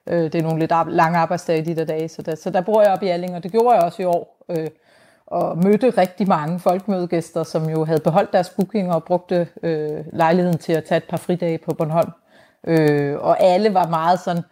[0.06, 2.60] Øh, det er nogle lidt ar- lange arbejdsdage de der dage, så der, så der
[2.60, 4.44] bor jeg op i Allinge, og det gjorde jeg også i år.
[4.48, 4.68] Øh,
[5.26, 10.58] og mødte rigtig mange folkemødegæster, som jo havde beholdt deres booking og brugte øh, lejligheden
[10.58, 12.10] til at tage et par fridage på Bornholm.
[12.66, 14.42] Øh, og alle var meget sådan,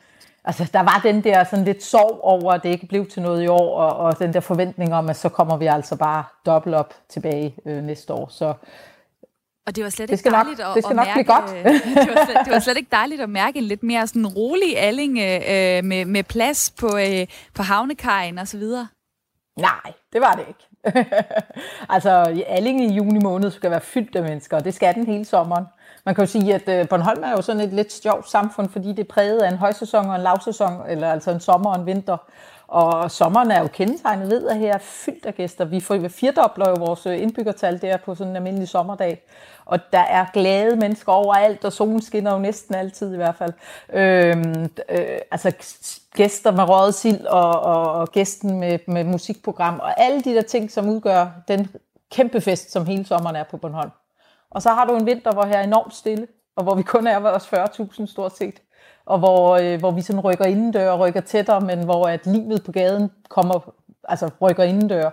[0.44, 3.42] altså der var den der sådan lidt sorg over, at det ikke blev til noget
[3.42, 6.74] i år, og, og den der forventning om, at så kommer vi altså bare dobbelt
[6.74, 8.28] op tilbage øh, næste år.
[8.30, 8.54] Så
[9.66, 11.34] og det var slet det ikke dejligt nok, at, det skal at nok mærke, blive
[11.34, 11.50] godt.
[12.06, 14.78] det, var slet, det var slet ikke dejligt at mærke en lidt mere sådan rolig
[14.78, 18.88] alling øh, med, med plads på, øh, på havnekajen og så videre.
[19.56, 21.04] Nej, det var det ikke.
[21.94, 25.24] altså, Alling i juni måned skal være fyldt af mennesker, og det skal den hele
[25.24, 25.64] sommeren.
[26.04, 28.88] man kan jo sige, at øh, Bornholm er jo sådan et lidt sjovt samfund, fordi
[28.88, 31.86] det er præget af en højsæson og en lavsæson, eller altså en sommer og en
[31.86, 32.16] vinter.
[32.68, 35.64] Og sommeren er jo kendetegnet ved, at her er fyldt af gæster.
[35.64, 39.22] Vi får firedobler jo vores øh, indbyggertal der på sådan en almindelig sommerdag.
[39.64, 43.52] Og der er glade mennesker overalt, og solen skinner jo næsten altid i hvert fald.
[43.92, 45.52] Øhm, øh, altså
[46.14, 50.42] gæster med røget sild og, og, og gæsten med, med musikprogram, og alle de der
[50.42, 51.68] ting, som udgør den
[52.10, 53.90] kæmpe fest, som hele sommeren er på Bornholm.
[54.50, 57.06] Og så har du en vinter, hvor her er enormt stille, og hvor vi kun
[57.06, 58.60] er vores 40.000 stort set
[59.06, 62.64] og hvor, øh, hvor vi sådan rykker indendør og rykker tættere, men hvor at livet
[62.64, 63.74] på gaden kommer,
[64.04, 65.10] altså rykker indendør.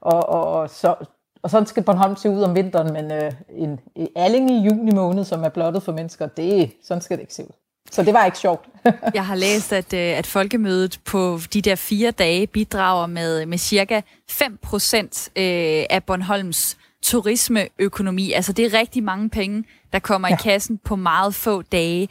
[0.00, 0.94] Og, og, og, så,
[1.42, 4.94] og sådan skal Bornholm se ud om vinteren, men øh, en, en Alling i juni
[4.94, 7.52] måned, som er blottet for mennesker, det, sådan skal det ikke se ud.
[7.90, 8.68] Så det var ikke sjovt.
[9.14, 13.58] Jeg har læst, at, øh, at folkemødet på de der fire dage bidrager med, med
[13.58, 18.32] cirka 5 procent øh, af Bornholms turismeøkonomi.
[18.32, 20.34] Altså det er rigtig mange penge, der kommer ja.
[20.34, 22.02] i kassen på meget få dage.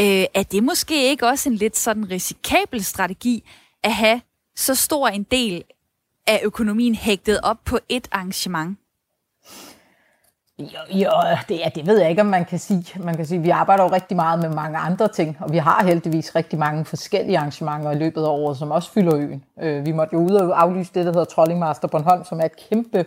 [0.00, 3.44] Øh, er det måske ikke også en lidt sådan risikabel strategi
[3.84, 4.20] at have
[4.56, 5.64] så stor en del
[6.26, 8.78] af økonomien hægtet op på et arrangement?
[10.58, 11.10] Jo, jo
[11.48, 13.02] det, ja, det ved jeg ikke, om man kan sige.
[13.02, 15.84] Man kan sige, vi arbejder jo rigtig meget med mange andre ting, og vi har
[15.84, 19.44] heldigvis rigtig mange forskellige arrangementer i løbet af året, som også fylder øen.
[19.62, 22.44] Øh, vi måtte jo ud og aflyse det, der hedder Trolling Master Bornholm, som er
[22.44, 23.04] et kæmpe øh,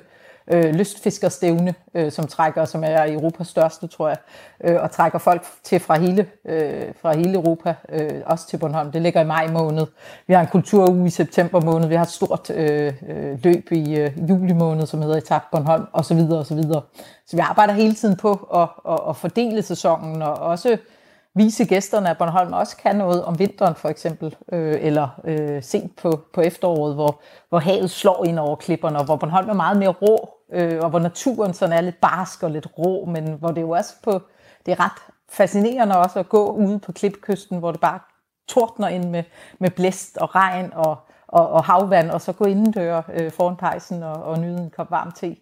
[0.53, 4.17] Øh, lystfiskerstævne, øh, som trækker, som er Europas største, tror jeg,
[4.63, 8.91] øh, og trækker folk til fra hele, øh, fra hele Europa, øh, også til Bornholm.
[8.91, 9.87] Det ligger i maj måned.
[10.27, 11.87] Vi har en kulturuge i september måned.
[11.87, 15.85] Vi har et stort øh, øh løb i øh, juli måned, som hedder Etap Bornholm,
[15.93, 16.81] og så videre, og så videre.
[17.27, 20.77] Så vi arbejder hele tiden på at, at, at fordele sæsonen, og også
[21.35, 25.95] vise gæsterne, at Bornholm også kan noget om vinteren for eksempel, øh, eller øh, sent
[25.95, 29.77] på, på efteråret, hvor, hvor havet slår ind over klipperne, og hvor Bornholm er meget
[29.77, 33.51] mere rå, øh, og hvor naturen sådan er lidt barsk og lidt rå, men hvor
[33.51, 34.21] det jo også på,
[34.65, 37.99] det er ret fascinerende også at gå ude på klipkysten, hvor det bare
[38.47, 39.23] tordner ind med,
[39.59, 44.03] med blæst og regn og, og, og havvand, og så gå indendør øh, foran pejsen
[44.03, 45.35] og, og nyde en kop varm te.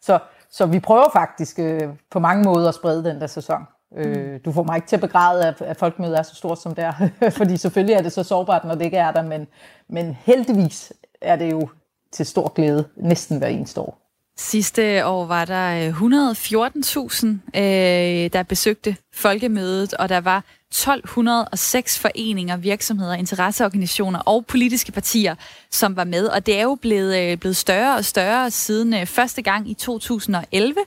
[0.00, 0.18] Så,
[0.50, 3.62] så vi prøver faktisk øh, på mange måder at sprede den der sæson.
[3.96, 6.74] Øh, du får mig ikke til at begræde, at, at folkemødet er så stort som
[6.74, 9.46] det er, fordi selvfølgelig er det så sårbart, når det ikke er der, men,
[9.88, 11.68] men heldigvis er det jo
[12.12, 14.03] til stor glæde næsten hver eneste år.
[14.36, 17.26] Sidste år var der øh, 114.000,
[17.60, 25.34] øh, der besøgte folkemødet, og der var 1206 foreninger, virksomheder, interesseorganisationer og politiske partier,
[25.70, 26.26] som var med.
[26.26, 29.74] Og det er jo blevet, øh, blevet større og større siden øh, første gang i
[29.74, 30.80] 2011.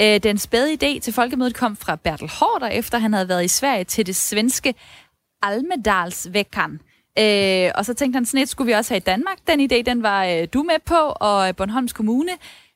[0.00, 3.48] Øh, den spæde idé til folkemødet kom fra Bertel Hårder, efter han havde været i
[3.48, 4.74] Sverige til det svenske
[5.42, 6.80] Almedalsveckan.
[7.18, 9.38] Øh, og så tænkte han, sådan et skulle vi også have i Danmark.
[9.46, 12.32] Den idé, den var øh, du med på, og Bornholms Kommune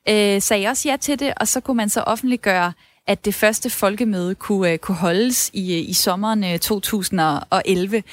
[0.09, 2.73] øh, sagde også ja til det, og så kunne man så offentliggøre
[3.07, 8.03] at det første folkemøde kunne, øh, kunne holdes i, øh, i sommeren øh, 2011.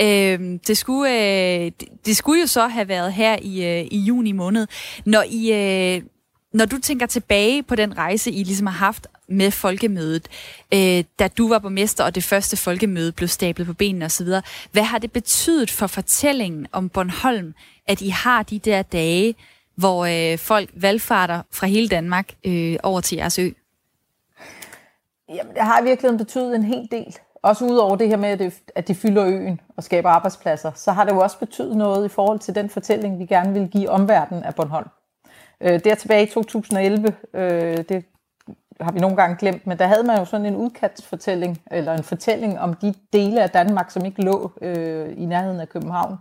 [0.00, 3.98] Øh, det, skulle, øh, det, det skulle jo så have været her i, øh, i
[3.98, 4.66] juni måned.
[5.04, 6.02] Når, I, øh,
[6.52, 10.28] når du tænker tilbage på den rejse, I ligesom har haft med folkemødet,
[10.74, 14.26] øh, da du var borgmester, og det første folkemøde blev stablet på benene osv.,
[14.72, 17.54] hvad har det betydet for fortællingen om Bornholm,
[17.86, 19.34] at I har de der dage,
[19.82, 23.48] hvor øh, folk valgfarter fra hele Danmark øh, over til jeres ø?
[25.28, 27.16] Jamen, det har virkelig betydet en hel del.
[27.42, 30.92] Også udover det her med, at, det, at de fylder øen og skaber arbejdspladser, så
[30.92, 33.90] har det jo også betydet noget i forhold til den fortælling, vi gerne vil give
[33.90, 34.88] omverdenen af Bornholm.
[35.60, 38.04] Øh, der tilbage i 2011, øh, det
[38.80, 42.04] har vi nogle gange glemt, men der havde man jo sådan en udkantsfortælling, eller en
[42.04, 46.16] fortælling om de dele af Danmark, som ikke lå øh, i nærheden af København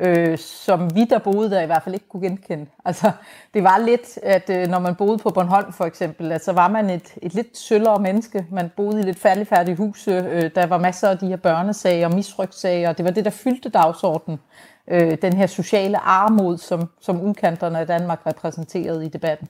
[0.00, 2.66] øh, som vi, der boede der, i hvert fald ikke kunne genkende.
[2.84, 3.10] Altså,
[3.54, 6.68] det var lidt, at øh, når man boede på Bornholm for eksempel, at så var
[6.68, 8.46] man et, et lidt søllere menneske.
[8.50, 10.10] Man boede i lidt færdigfærdige huse.
[10.10, 12.92] Øh, der var masser af de her børnesager, og misrygtssager.
[12.92, 14.40] Det var det, der fyldte dagsordenen.
[14.88, 19.48] Øh, den her sociale armod, som, som udkanterne af Danmark repræsenterede i debatten.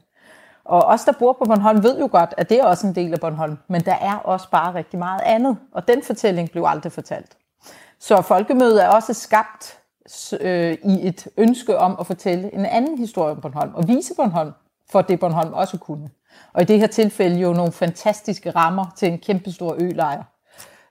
[0.65, 3.13] Og os, der bor på Bornholm, ved jo godt, at det er også en del
[3.13, 3.59] af Bornholm.
[3.69, 5.57] Men der er også bare rigtig meget andet.
[5.73, 7.37] Og den fortælling blev aldrig fortalt.
[8.01, 9.79] Så folkemødet er også skabt
[10.41, 14.53] øh, i et ønske om at fortælle en anden historie om Bornholm, og vise Bornholm
[14.91, 16.11] for det Bornholm også kunne.
[16.53, 20.23] Og i det her tilfælde jo nogle fantastiske rammer til en kæmpestor ølejr.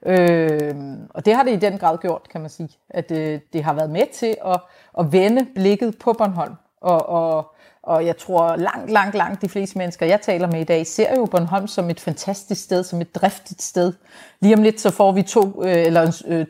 [0.06, 0.76] Øh,
[1.10, 3.74] og det har det i den grad gjort, kan man sige, at øh, det har
[3.74, 4.62] været med til at,
[5.00, 6.56] at vende blikket på Bornholm
[6.88, 10.64] og, og, og jeg tror langt, langt, langt de fleste mennesker, jeg taler med i
[10.64, 13.94] dag, ser jo Bornholm som et fantastisk sted, som et driftigt sted.
[14.40, 16.46] Lige om lidt så får vi to, øh, eller en, øh,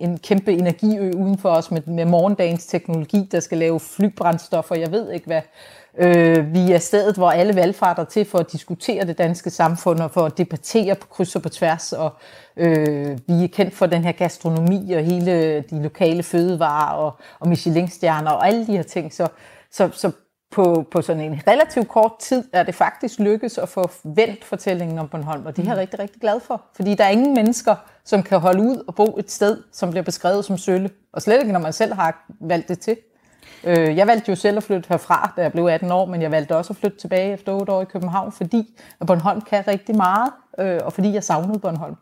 [0.00, 4.92] en kæmpe energiø uden for os med, med morgendagens teknologi, der skal lave flybrændstoffer, jeg
[4.92, 5.42] ved ikke hvad.
[5.98, 10.10] Øh, vi er stedet, hvor alle valgfarter til for at diskutere det danske samfund og
[10.10, 11.92] for at debattere på kryds og på tværs.
[11.92, 12.12] Og
[12.56, 17.48] øh, vi er kendt for den her gastronomi og hele de lokale fødevarer og, og
[17.48, 19.12] Michelin-stjerner og alle de her ting.
[19.12, 19.28] Så,
[19.70, 20.12] så, så
[20.50, 24.98] på, på sådan en relativt kort tid er det faktisk lykkedes at få vendt fortællingen
[24.98, 25.78] om Bornholm, og det er jeg mm.
[25.78, 26.62] rigtig, rigtig glad for.
[26.76, 30.04] Fordi der er ingen mennesker, som kan holde ud og bo et sted, som bliver
[30.04, 30.90] beskrevet som sølle.
[31.12, 32.96] Og slet ikke, når man selv har valgt det til.
[33.64, 36.30] Øh, jeg valgte jo selv at flytte herfra, da jeg blev 18 år, men jeg
[36.30, 40.32] valgte også at flytte tilbage efter 8 år i København, fordi Bornholm kan rigtig meget,
[40.58, 41.96] øh, og fordi jeg savnede Bornholm.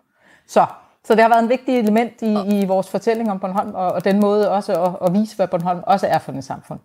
[0.47, 0.67] Så,
[1.05, 4.05] så det har været en vigtig element i, i vores fortælling om Bornholm, og, og
[4.05, 6.79] den måde også at, at vise, hvad Bornholm også er for et samfund.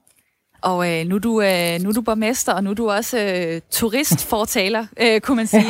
[0.63, 3.19] Og øh, nu, er du, øh, nu er du borgmester, og nu er du også
[3.19, 5.65] øh, turistfortaler, øh, kunne man sige.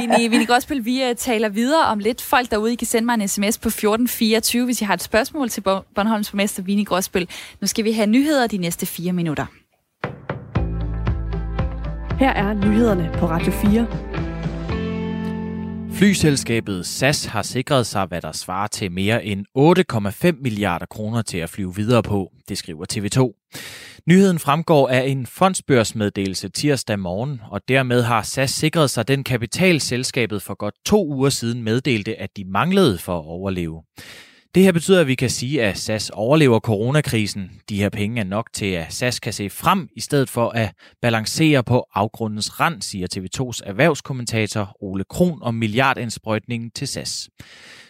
[0.00, 2.22] Vinnie, Vinnie Gråsbøl, vi øh, taler videre om lidt.
[2.22, 5.48] Folk derude, I kan sende mig en sms på 1424, hvis I har et spørgsmål
[5.48, 7.28] til Bornholms borgmester Vinnie Gråsbøl.
[7.60, 9.46] Nu skal vi have nyheder de næste fire minutter.
[12.18, 13.86] Her er nyhederne på Radio 4.
[15.98, 19.46] Flyselskabet SAS har sikret sig, hvad der svarer til mere end
[20.34, 23.48] 8,5 milliarder kroner til at flyve videre på, det skriver TV2.
[24.08, 29.80] Nyheden fremgår af en fondsbørsmeddelelse tirsdag morgen, og dermed har SAS sikret sig den kapital,
[29.80, 33.82] selskabet for godt to uger siden meddelte, at de manglede for at overleve.
[34.54, 37.50] Det her betyder, at vi kan sige, at SAS overlever coronakrisen.
[37.68, 40.72] De her penge er nok til, at SAS kan se frem, i stedet for at
[41.02, 47.28] balancere på afgrundens rand, siger TV2's erhvervskommentator Ole Kron om milliardindsprøjtningen til SAS.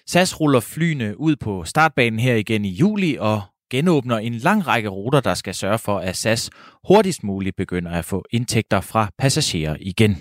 [0.07, 4.89] SAS ruller flyene ud på startbanen her igen i juli, og genåbner en lang række
[4.89, 6.51] ruter, der skal sørge for, at SAS
[6.89, 10.17] hurtigst muligt begynder at få indtægter fra passagerer igen.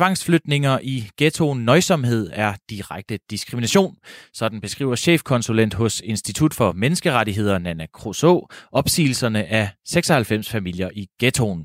[0.00, 3.96] Tvangsflytninger i ghettoen nøjsomhed er direkte diskrimination.
[4.34, 11.64] Sådan beskriver chefkonsulent hos Institut for Menneskerettigheder Nana Crusoe opsigelserne af 96 familier i ghettoen.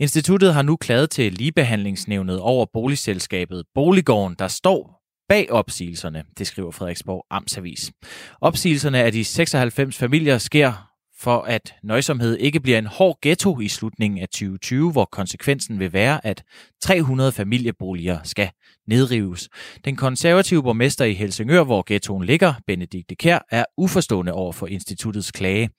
[0.00, 4.97] Instituttet har nu klaget til ligebehandlingsnævnet over boligselskabet Boliggården, der står
[5.28, 7.92] bag opsigelserne, det skriver Frederiksborg Amtsavis.
[8.40, 10.88] Opsigelserne af de 96 familier sker
[11.20, 15.92] for at nøjsomhed ikke bliver en hård ghetto i slutningen af 2020, hvor konsekvensen vil
[15.92, 16.42] være, at
[16.82, 18.50] 300 familieboliger skal
[18.88, 19.48] nedrives.
[19.84, 25.32] Den konservative borgmester i Helsingør, hvor ghettoen ligger, Benedikte Kær, er uforstående over for instituttets
[25.32, 25.70] klage.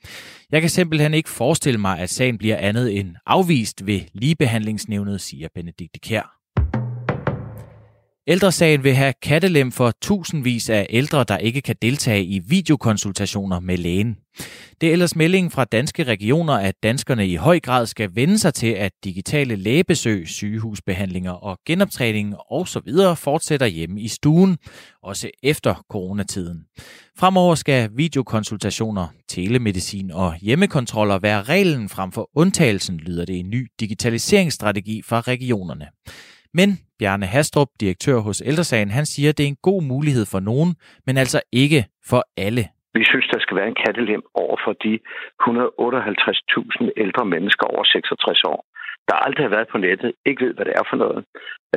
[0.52, 5.48] Jeg kan simpelthen ikke forestille mig, at sagen bliver andet end afvist ved ligebehandlingsnævnet, siger
[5.56, 6.39] Benedikte Kær.
[8.30, 13.78] Ældresagen vil have kattelem for tusindvis af ældre, der ikke kan deltage i videokonsultationer med
[13.78, 14.18] lægen.
[14.82, 18.54] Det er ellers meldingen fra danske regioner, at danskerne i høj grad skal vende sig
[18.54, 23.16] til, at digitale lægebesøg, sygehusbehandlinger og genoptræning osv.
[23.16, 24.58] fortsætter hjemme i stuen,
[25.04, 26.64] også efter coronatiden.
[27.20, 33.50] Fremover skal videokonsultationer, telemedicin og hjemmekontroller være reglen frem for undtagelsen, lyder det i en
[33.50, 35.86] ny digitaliseringsstrategi fra regionerne.
[36.54, 40.40] Men Bjarne Hastrup, direktør hos Ældresagen, han siger, at det er en god mulighed for
[40.40, 40.72] nogen,
[41.06, 42.64] men altså ikke for alle.
[42.94, 44.94] Vi synes, der skal være en kattelem over for de
[45.42, 48.60] 158.000 ældre mennesker over 66 år,
[49.08, 51.22] der aldrig har været på nettet, ikke ved, hvad det er for noget.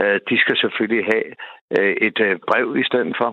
[0.01, 1.29] Øh, de skal selvfølgelig have
[1.77, 3.31] øh, et øh, brev i stedet for,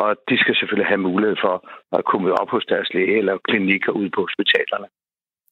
[0.00, 1.54] og de skal selvfølgelig have mulighed for
[1.98, 4.88] at komme op hos deres læge eller klinikker ude på hospitalerne.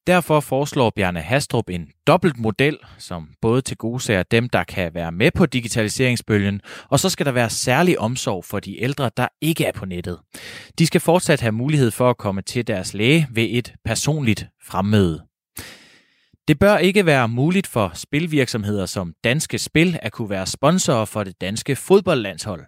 [0.09, 5.13] Derfor foreslår Bjarne Hastrup en dobbelt model, som både til gode dem, der kan være
[5.13, 9.65] med på digitaliseringsbølgen, og så skal der være særlig omsorg for de ældre, der ikke
[9.65, 10.19] er på nettet.
[10.79, 15.23] De skal fortsat have mulighed for at komme til deres læge ved et personligt fremmøde.
[16.49, 21.25] Det bør ikke være muligt for spilvirksomheder som Danske Spil at kunne være sponsorer for
[21.25, 22.65] det danske fodboldlandshold.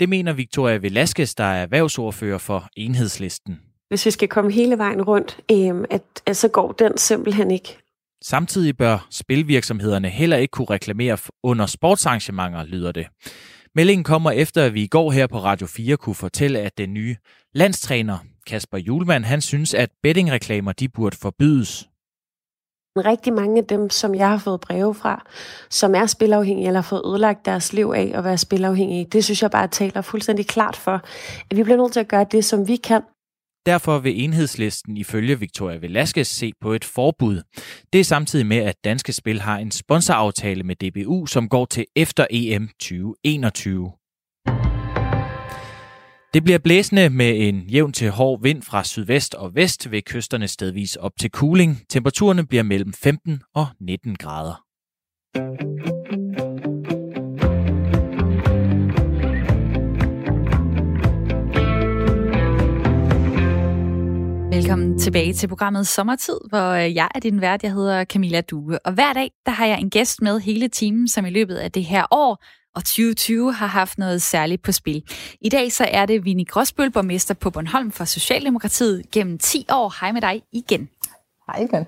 [0.00, 3.58] Det mener Victoria Velasquez, der er erhvervsordfører for Enhedslisten
[3.90, 7.78] hvis vi skal komme hele vejen rundt, øh, at, at så går den simpelthen ikke.
[8.22, 13.06] Samtidig bør spilvirksomhederne heller ikke kunne reklamere under sportsarrangementer, lyder det.
[13.74, 16.94] Meldingen kommer efter, at vi i går her på Radio 4 kunne fortælle, at den
[16.94, 17.16] nye
[17.54, 21.88] landstræner Kasper Julemand, han synes, at bettingreklamer de burde forbydes.
[22.96, 25.26] Rigtig mange af dem, som jeg har fået breve fra,
[25.70, 29.42] som er spilafhængige eller har fået ødelagt deres liv af at være spilafhængige, det synes
[29.42, 31.00] jeg bare taler fuldstændig klart for,
[31.50, 33.02] at vi bliver nødt til at gøre det, som vi kan
[33.66, 37.42] Derfor vil enhedslisten ifølge Victoria Velasquez se på et forbud.
[37.92, 41.86] Det er samtidig med, at Danske Spil har en sponsoraftale med DBU, som går til
[41.96, 43.92] efter EM 2021.
[46.34, 50.48] Det bliver blæsende med en jævn til hård vind fra sydvest og vest ved kysterne
[50.48, 51.82] stedvis op til cooling.
[51.88, 55.69] Temperaturerne bliver mellem 15 og 19 grader.
[64.70, 67.62] Velkommen tilbage til programmet Sommertid, hvor øh, jeg er din vært.
[67.62, 68.78] Jeg hedder Camilla Due.
[68.86, 71.72] Og hver dag, der har jeg en gæst med hele timen, som i løbet af
[71.72, 75.02] det her år og 2020 har haft noget særligt på spil.
[75.40, 79.94] I dag så er det Vinnie Gråsbøl, borgmester på Bornholm for Socialdemokratiet gennem 10 år.
[80.00, 80.88] Hej med dig igen.
[81.46, 81.86] Hej igen.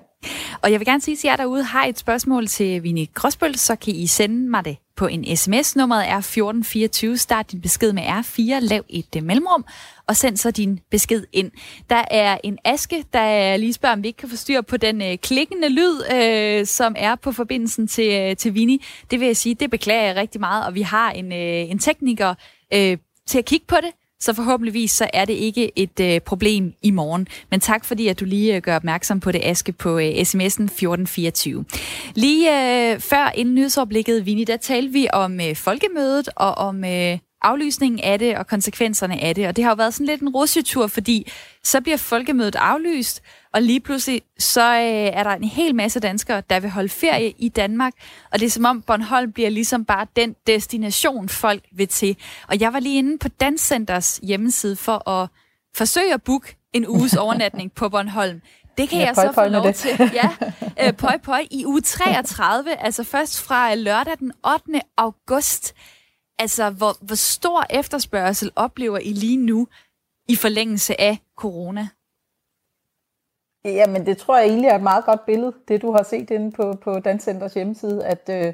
[0.61, 3.55] Og jeg vil gerne sige til jer derude, har I et spørgsmål til Vinnie Gråsbøl,
[3.55, 5.75] så kan I sende mig det på en sms.
[5.75, 7.17] Nummeret er 1424.
[7.17, 9.65] Start din besked med R4, lav et øh, mellemrum,
[10.07, 11.51] og send så din besked ind.
[11.89, 15.01] Der er en aske, der lige spørger, om vi ikke kan få styr på den
[15.01, 18.79] øh, klikkende lyd, øh, som er på forbindelsen til, øh, til Vinnie.
[19.11, 21.79] Det vil jeg sige, det beklager jeg rigtig meget, og vi har en, øh, en
[21.79, 22.33] tekniker
[22.73, 23.91] øh, til at kigge på det,
[24.23, 27.27] så forhåbentligvis så er det ikke et øh, problem i morgen.
[27.51, 30.63] Men tak fordi, at du lige øh, gør opmærksom på det, Aske, på øh, sms'en
[30.63, 31.65] 1424.
[32.15, 32.49] Lige
[32.93, 37.99] øh, før inden nyhedsoverblikket, Vini, der talte vi om øh, folkemødet og om øh, aflysningen
[37.99, 39.47] af det og konsekvenserne af det.
[39.47, 41.31] Og det har jo været sådan lidt en rusjetur, fordi
[41.63, 43.21] så bliver folkemødet aflyst,
[43.53, 47.33] og lige pludselig så øh, er der en hel masse danskere, der vil holde ferie
[47.37, 47.93] i Danmark.
[48.31, 52.17] Og det er som om Bornholm bliver ligesom bare den destination, folk vil til.
[52.47, 55.29] Og jeg var lige inde på Danscenters hjemmeside for at
[55.75, 58.41] forsøge at booke en uges overnatning på Bornholm.
[58.77, 59.75] Det kan ja, jeg så få lov det.
[59.75, 60.11] til.
[60.13, 60.29] Ja,
[60.81, 64.81] øh, pøj, pøj, i uge 33, altså først fra lørdag den 8.
[64.97, 65.73] august.
[66.39, 69.67] Altså, hvor, hvor stor efterspørgsel oplever I lige nu
[70.29, 71.87] i forlængelse af corona?
[73.65, 76.51] Jamen, det tror jeg egentlig er et meget godt billede, det du har set inde
[76.51, 78.53] på, på Danscenters hjemmeside, at øh,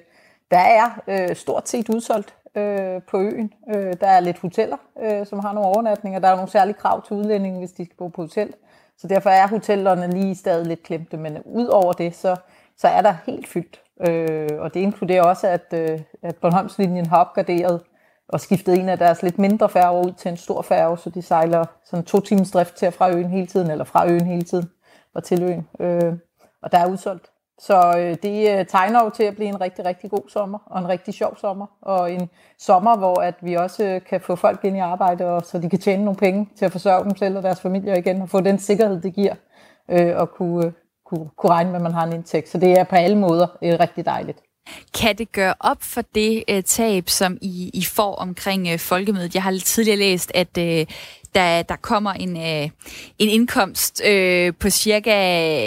[0.52, 3.54] der er øh, stort set udsolgt øh, på øen.
[3.76, 6.20] Øh, der er lidt hoteller, øh, som har nogle overnatninger.
[6.20, 8.54] Der er nogle særlige krav til udlændinge, hvis de skal bo på hotel.
[8.98, 11.18] Så derfor er hotellerne lige stadig lidt klemte.
[11.18, 12.36] Men ud over det, så,
[12.78, 13.82] så er der helt fyldt.
[14.08, 17.82] Øh, og det inkluderer også, at, øh, at Bornholmslinjen har opgraderet
[18.28, 21.22] og skiftet en af deres lidt mindre færger ud til en stor færge, så de
[21.22, 24.42] sejler sådan to timers drift til og fra øen hele tiden, eller fra øen hele
[24.42, 24.70] tiden
[25.14, 25.68] og til øen.
[25.80, 26.14] Øh,
[26.62, 27.30] og der er udsolgt.
[27.60, 30.80] Så øh, det øh, tegner jo til at blive en rigtig, rigtig god sommer, og
[30.80, 34.64] en rigtig sjov sommer, og en sommer, hvor at vi også øh, kan få folk
[34.64, 37.38] ind i arbejde, og så de kan tjene nogle penge til at forsørge dem selv
[37.38, 39.36] og deres familier igen, og få den sikkerhed, det giver,
[39.90, 40.72] øh, og kunne, øh,
[41.10, 42.50] kunne, kunne regne med, at man har en indtægt.
[42.50, 44.40] Så det er på alle måder øh, rigtig dejligt.
[45.00, 49.36] Kan det gøre op for det øh, tab, som I, I får omkring øh, folkemødet?
[49.36, 50.86] Jeg har tidligere læst, at øh,
[51.36, 52.70] der, der kommer en, øh,
[53.20, 55.14] en indkomst øh, på cirka,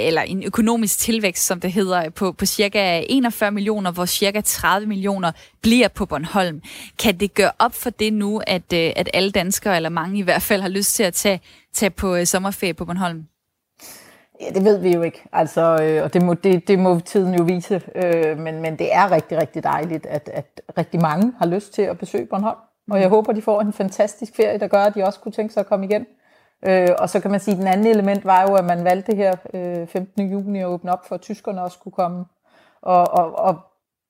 [0.07, 4.88] eller en økonomisk tilvækst, som det hedder, på, på cirka 41 millioner, hvor cirka 30
[4.88, 6.62] millioner bliver på Bornholm.
[6.98, 10.22] Kan det gøre op for det nu, at, øh, at alle danskere, eller mange i
[10.22, 11.40] hvert fald, har lyst til at tage,
[11.74, 13.24] tage på øh, sommerferie på Bornholm?
[14.42, 17.35] Ja, det ved vi jo ikke, altså, øh, og det må, det, det må tiden
[17.35, 21.46] jo vise, øh, men, men det er rigtig, rigtig dejligt, at, at rigtig mange har
[21.46, 22.59] lyst til at besøge Bornholm,
[22.90, 25.55] og jeg håber, de får en fantastisk ferie, der gør, at de også kunne tænke
[25.55, 26.07] sig at komme igen.
[26.66, 29.16] Øh, og så kan man sige, at den anden element var jo, at man valgte
[29.16, 30.31] her øh, 15.
[30.31, 32.24] juni at åbne op for, at tyskerne også kunne komme,
[32.83, 33.61] og, og, og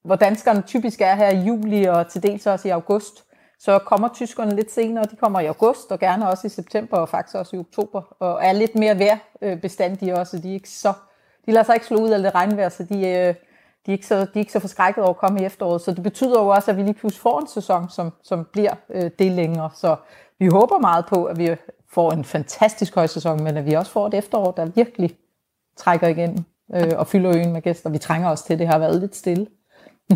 [0.05, 3.25] hvor danskerne typisk er her i juli og til dels også i august,
[3.64, 7.09] så kommer tyskerne lidt senere, de kommer i august, og gerne også i september, og
[7.09, 10.92] faktisk også i oktober, og er lidt mere vejrbestandige også, de er ikke så,
[11.46, 13.35] de lader sig ikke slå ud af det regnvejr, så de, øh,
[13.87, 15.92] de, er ikke så, de er ikke så forskrækket over at komme i efteråret, så
[15.92, 19.11] det betyder jo også, at vi lige pludselig får en sæson, som, som bliver øh,
[19.18, 19.96] det længere, så
[20.38, 21.57] vi håber meget på, at vi
[21.88, 25.16] får en fantastisk højsæson, men at vi også får et efterår, der virkelig
[25.77, 27.90] trækker igen øh, og fylder øen med gæster.
[27.90, 29.46] Vi trænger også til, det har været lidt stille.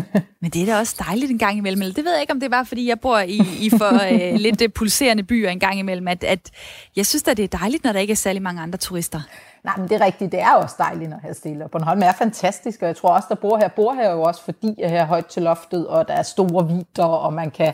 [0.41, 1.93] Men det er da også dejligt en gang imellem.
[1.93, 4.39] Det ved jeg ikke, om det er bare, fordi jeg bor i, i for øh,
[4.45, 6.51] lidt øh, pulserende byer en gang imellem, at, at
[6.95, 9.21] jeg synes at det er dejligt, når der ikke er særlig mange andre turister.
[9.67, 10.31] Nej, men det er rigtigt.
[10.31, 11.67] Det er også dejligt, at have stille.
[11.71, 14.75] Bornholm er fantastisk, og jeg tror også, der bor her, bor her jo også, fordi
[14.77, 17.73] jeg er højt til loftet, og der er store vidder, og man kan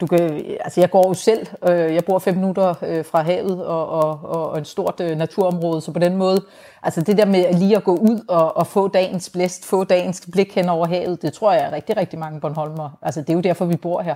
[0.00, 0.20] du kan,
[0.60, 4.20] altså jeg går jo selv, øh, jeg bor fem minutter øh, fra havet og, og,
[4.22, 6.44] og en stort øh, naturområde, så på den måde,
[6.82, 10.28] altså det der med lige at gå ud og, og få dagens blæst, få dagens
[10.32, 12.98] blik hen over havet, det tror jeg er rigtig, rigtig mange Bornholmer.
[13.02, 14.14] Altså det er jo derfor, vi bor her.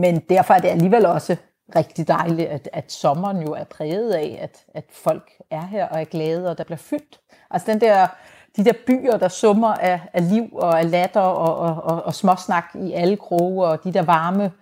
[0.00, 1.36] Men derfor er det alligevel også
[1.76, 6.00] rigtig dejligt, at, at sommeren jo er præget af, at, at folk er her og
[6.00, 7.20] er glade, og der bliver fyldt.
[7.50, 8.06] Altså den der,
[8.56, 12.14] de der byer, der summer af, af liv og af latter og, og, og, og
[12.14, 14.52] småsnak i alle kroge, og de der varme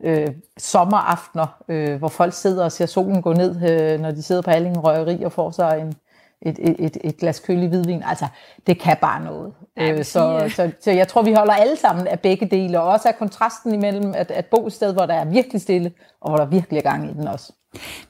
[0.00, 4.42] øh, sommeraftener, øh, hvor folk sidder og ser solen gå ned, øh, når de sidder
[4.42, 5.94] på Allingen Røgeri og får sig en,
[6.42, 8.02] et, et, et, et glas kølig hvidvin.
[8.06, 8.26] Altså,
[8.66, 9.52] det kan bare noget.
[9.76, 12.88] Ja, øh, så, så, så jeg tror, vi holder alle sammen af begge dele, og
[12.88, 16.30] også af kontrasten imellem at, at bo et sted, hvor der er virkelig stille, og
[16.30, 17.52] hvor der virkelig er gang i den også.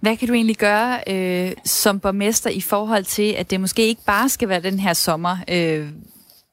[0.00, 4.02] Hvad kan du egentlig gøre øh, som borgmester i forhold til, at det måske ikke
[4.06, 5.88] bare skal være den her sommer, øh,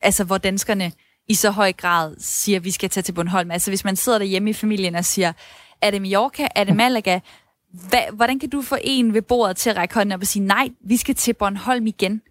[0.02, 0.92] altså hvor danskerne
[1.28, 3.52] i så høj grad siger, at vi skal tage til Bornholm.
[3.52, 5.34] Altså hvis man sidder derhjemme i familien og siger,
[5.82, 7.20] er det Mallorca, er det Malaga,
[7.72, 10.46] Hva, hvordan kan du få en ved bordet til at række hånden op og sige,
[10.46, 12.22] nej, vi skal til Bornholm igen?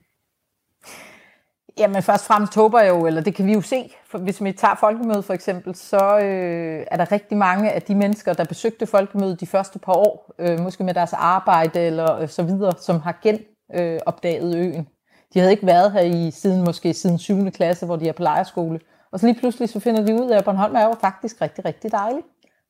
[1.78, 4.45] Jamen først og fremmest håber jeg jo, eller det kan vi jo se, for hvis
[4.45, 8.45] vi tager folkemødet for eksempel, så øh, er der rigtig mange af de mennesker, der
[8.45, 12.72] besøgte folkemødet de første par år, øh, måske med deres arbejde eller øh, så videre,
[12.80, 14.88] som har genopdaget øh, øen.
[15.34, 17.51] De havde ikke været her i siden måske siden 7.
[17.51, 18.80] klasse, hvor de er på lejerskole.
[19.12, 21.64] Og så lige pludselig så finder de ud af, at Bornholm er jo faktisk rigtig,
[21.64, 22.22] rigtig dejlig.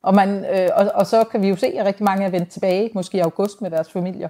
[0.03, 2.51] Og, man, øh, og, og så kan vi jo se, at rigtig mange er vendt
[2.51, 4.29] tilbage, måske i august med deres familier.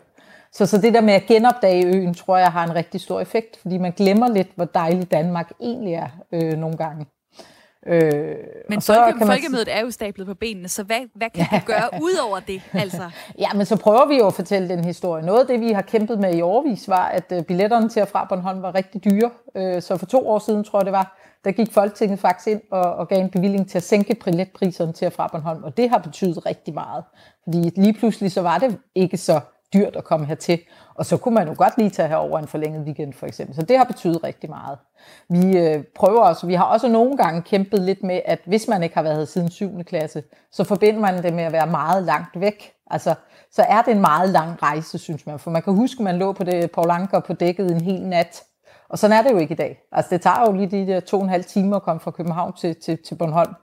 [0.53, 3.57] Så, så det der med at genopdage øen, tror jeg har en rigtig stor effekt,
[3.61, 7.07] fordi man glemmer lidt, hvor dejlig Danmark egentlig er øh, nogle gange.
[7.87, 8.37] Øh,
[8.69, 9.37] men så folke, kan man...
[9.37, 12.63] folkemødet er jo stablet på benene, så hvad, hvad kan du gøre ud over det?
[12.73, 13.11] Altså?
[13.39, 15.27] ja, men så prøver vi jo at fortælle den historie.
[15.27, 18.09] Noget af det, vi har kæmpet med i årvis, var, at øh, billetterne til at
[18.09, 19.31] fra Bornholm var rigtig dyre.
[19.55, 22.61] Øh, så for to år siden, tror jeg det var, der gik Folketinget faktisk ind
[22.71, 25.91] og, og gav en bevilling til at sænke billetpriserne til at fra Bornholm, og det
[25.91, 27.05] har betydet rigtig meget.
[27.45, 29.41] Fordi lige pludselig så var det ikke så
[29.75, 30.59] dyrt at komme hertil.
[30.95, 33.57] Og så kunne man jo godt lige tage herover en forlænget weekend for eksempel.
[33.57, 34.79] Så det har betydet rigtig meget.
[35.29, 38.83] Vi øh, prøver også, vi har også nogle gange kæmpet lidt med, at hvis man
[38.83, 39.85] ikke har været her siden 7.
[39.85, 40.23] klasse,
[40.53, 42.73] så forbinder man det med at være meget langt væk.
[42.91, 43.15] Altså,
[43.53, 45.39] så er det en meget lang rejse, synes man.
[45.39, 48.03] For man kan huske, at man lå på det på Anker på dækket en hel
[48.03, 48.43] nat.
[48.91, 49.83] Og sådan er det jo ikke i dag.
[49.93, 52.11] Altså, det tager jo lige de der to og en halv timer at komme fra
[52.11, 53.55] København til, til, til Bornholm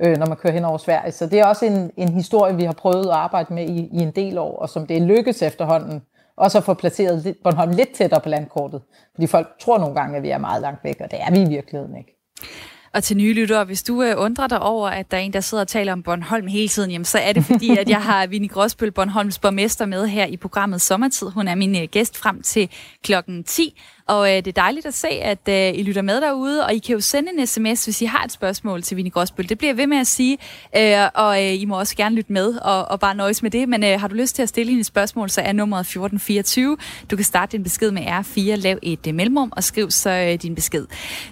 [0.00, 1.12] øh, når man kører hen over Sverige.
[1.12, 3.98] Så det er også en, en historie, vi har prøvet at arbejde med i, i
[3.98, 6.02] en del år, og som det er lykkes efterhånden,
[6.36, 8.82] også at få placeret Bornholm lidt tættere på landkortet.
[9.14, 11.40] Fordi folk tror nogle gange, at vi er meget langt væk, og det er vi
[11.40, 12.12] i virkeligheden ikke.
[12.94, 15.40] Og til nye lyttere, hvis du øh, undrer dig over, at der er en, der
[15.40, 18.26] sidder og taler om Bornholm hele tiden, jamen, så er det fordi, at jeg har
[18.26, 21.30] Vinnie Gråsbøl, Bornholms borgmester, med her i programmet Sommertid.
[21.30, 22.70] Hun er min øh, gæst frem til
[23.02, 23.80] klokken 10.
[24.08, 26.78] Og øh, det er dejligt at se, at øh, I lytter med derude, og I
[26.78, 29.48] kan jo sende en sms, hvis I har et spørgsmål til Vinnie Gråsbøl.
[29.48, 30.38] Det bliver jeg ved med at sige,
[30.76, 33.68] øh, og øh, I må også gerne lytte med og, og bare nøjes med det.
[33.68, 36.76] Men øh, har du lyst til at stille hende et spørgsmål, så er nummeret 1424.
[37.10, 40.42] Du kan starte din besked med R4, lav et øh, mellemrum og skriv så øh,
[40.42, 40.86] din besked.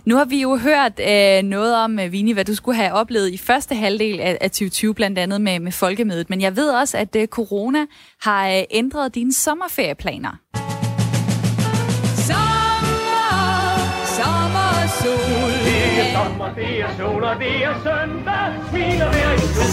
[0.05, 3.31] Nu har vi jo hørt øh, noget om, øh, Vinnie, hvad du skulle have oplevet
[3.31, 6.31] i første halvdel af, af 2020, blandt andet med, med folkemødet.
[6.31, 7.87] Men jeg ved også, at øh, corona
[8.21, 10.64] har øh, ændret dine sommerferieplaner.
[16.45, 18.69] Sommer, det er sol, og det er søndag.
[18.71, 19.65] Smiler hver i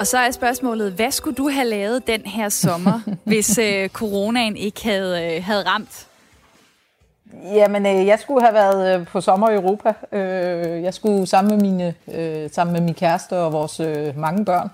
[0.00, 4.56] Og så er spørgsmålet, hvad skulle du have lavet den her sommer, hvis øh, coronaen
[4.56, 6.09] ikke havde, øh, havde ramt?
[7.34, 9.92] Jamen, øh, jeg skulle have været øh, på sommer i Europa.
[10.12, 14.44] Øh, jeg skulle sammen med, mine, øh, sammen med min kæreste og vores øh, mange
[14.44, 14.70] børn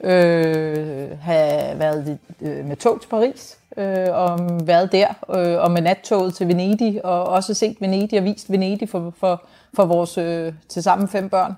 [0.00, 5.82] øh, have været øh, med tog til Paris øh, og været der øh, og med
[5.82, 9.42] nattoget til Venedig og også set Venedig og vist Venedig for, for,
[9.74, 11.54] for vores øh, til sammen fem børn.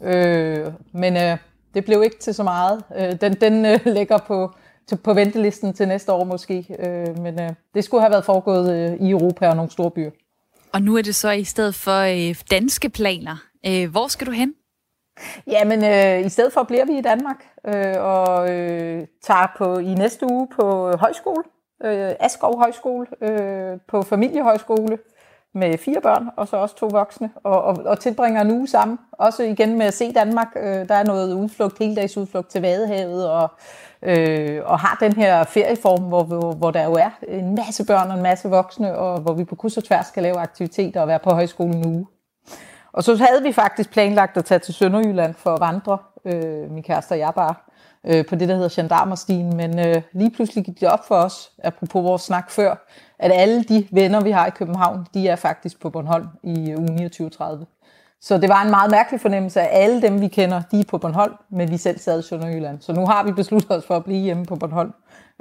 [0.00, 1.36] Øh, men øh,
[1.74, 2.82] det blev ikke til så meget.
[2.96, 4.54] Øh, den den øh, ligger på
[4.86, 6.76] til, på ventelisten til næste år måske.
[6.78, 10.10] Øh, men øh, det skulle have været foregået øh, i Europa og nogle store byer.
[10.72, 13.36] Og nu er det så i stedet for øh, danske planer.
[13.66, 14.54] Øh, hvor skal du hen?
[15.46, 19.94] Jamen, øh, i stedet for bliver vi i Danmark øh, og øh, tager på i
[19.94, 21.42] næste uge på højskole,
[21.84, 24.98] øh, Askov Højskole, øh, på familiehøjskole
[25.54, 28.98] med fire børn, og så også to voksne, og, og, og tilbringer en uge sammen.
[29.12, 30.48] Også igen med at se Danmark.
[30.56, 33.48] Øh, der er noget udflugt, heldagsudflugt udflugt til Vadehavet, og
[34.02, 38.10] øh, og har den her ferieform, hvor, hvor, hvor der jo er en masse børn
[38.10, 41.08] og en masse voksne, og hvor vi på kryds og tværs skal lave aktiviteter og
[41.08, 42.06] være på højskolen en uge.
[42.92, 46.82] Og så havde vi faktisk planlagt at tage til Sønderjylland for at vandre, øh, min
[46.82, 47.54] kæreste og jeg bare,
[48.06, 49.56] øh, på det, der hedder Gendarmerstien.
[49.56, 52.86] Men øh, lige pludselig gik det op for os, apropos vores snak før,
[53.18, 57.06] at alle de venner, vi har i København, de er faktisk på Bornholm i uge
[57.06, 57.64] 29-30.
[58.20, 60.98] Så det var en meget mærkelig fornemmelse at alle dem, vi kender, de er på
[60.98, 62.80] Bornholm, men vi selv sad i Sønderjylland.
[62.80, 64.92] Så nu har vi besluttet os for at blive hjemme på Bornholm.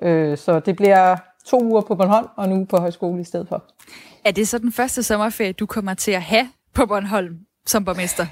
[0.01, 3.63] Øh, så det bliver to uger på Bornholm og nu på højskole i stedet for.
[4.25, 8.25] Er det så den første sommerferie, du kommer til at have på Bornholm som borgmester?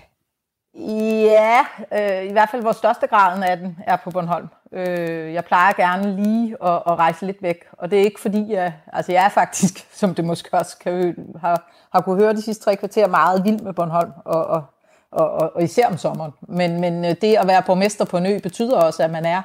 [0.76, 4.48] Ja, øh, i hvert fald hvor største graden af den er på Bornholm.
[4.72, 8.54] Øh, jeg plejer gerne lige at, at rejse lidt væk, og det er ikke fordi,
[8.54, 12.42] jeg, altså jeg er faktisk, som det måske også kan, har, har kunne høre de
[12.42, 14.64] sidste tre kvarter, meget vild med Bornholm, og, og,
[15.12, 16.32] og, og især om sommeren.
[16.42, 19.42] Men, men øh, det at være borgmester på en ø betyder også, at man er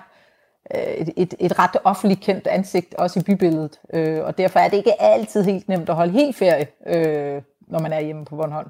[0.74, 3.81] øh, et, et, et ret offentligt kendt ansigt, også i bybilledet.
[3.95, 7.79] Øh, og derfor er det ikke altid helt nemt at holde helt ferie, øh, når
[7.79, 8.68] man er hjemme på Bornholm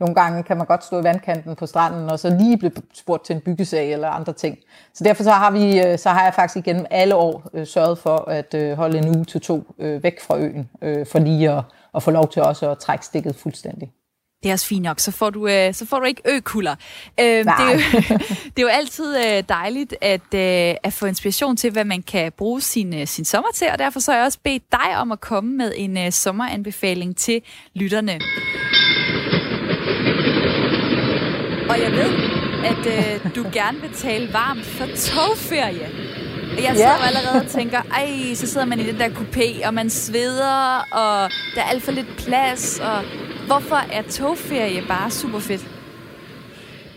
[0.00, 3.24] nogle gange kan man godt stå i vandkanten på stranden, og så lige blive spurgt
[3.24, 4.58] til en byggesag eller andre ting.
[4.94, 7.98] Så derfor så har, vi, øh, så har jeg faktisk igennem alle år øh, sørget
[7.98, 11.50] for at øh, holde en uge til to øh, væk fra øen, øh, for lige
[11.50, 11.62] at,
[11.94, 13.92] at få lov til også at trække stikket fuldstændig.
[14.42, 16.74] Det er også fint nok, så får du, øh, så får du ikke økulder.
[17.20, 17.78] Øh, det, er jo,
[18.56, 22.32] det er jo altid øh, dejligt at, øh, at få inspiration til, hvad man kan
[22.32, 25.12] bruge sin, øh, sin sommer til, og derfor så har jeg også bedt dig om
[25.12, 27.42] at komme med en øh, sommeranbefaling til
[27.74, 28.20] lytterne.
[31.74, 32.12] Og jeg ved,
[32.64, 35.88] at øh, du gerne vil tale varmt for togferie.
[36.56, 37.06] Og jeg sidder ja.
[37.06, 41.30] allerede og tænker, ej, så sidder man i den der kupé, og man sveder, og
[41.54, 43.02] der er alt for lidt plads, og
[43.46, 45.66] Hvorfor er togferie bare super fedt?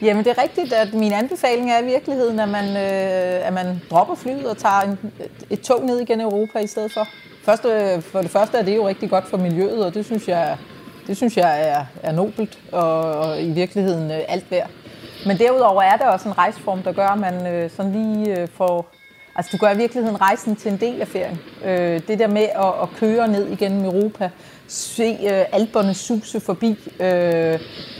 [0.01, 3.81] Jamen det er rigtigt, at min anbefaling er i virkeligheden, at man, øh, at man
[3.89, 4.99] dropper flyet og tager en,
[5.49, 7.07] et tog ned igen i Europa i stedet for.
[7.43, 10.27] Først, øh, for det første er det jo rigtig godt for miljøet, og det synes
[10.27, 10.57] jeg,
[11.07, 14.69] det synes jeg er, er nobelt og, og i virkeligheden øh, alt værd.
[15.25, 18.47] Men derudover er der også en rejseform, der gør, at man øh, sådan lige øh,
[18.47, 18.87] får...
[19.35, 21.39] Altså du gør i virkeligheden rejsen til en del af ferien.
[21.65, 24.29] Øh, det der med at, at køre ned igennem Europa,
[24.67, 27.59] se øh, alberne suse forbi, øh,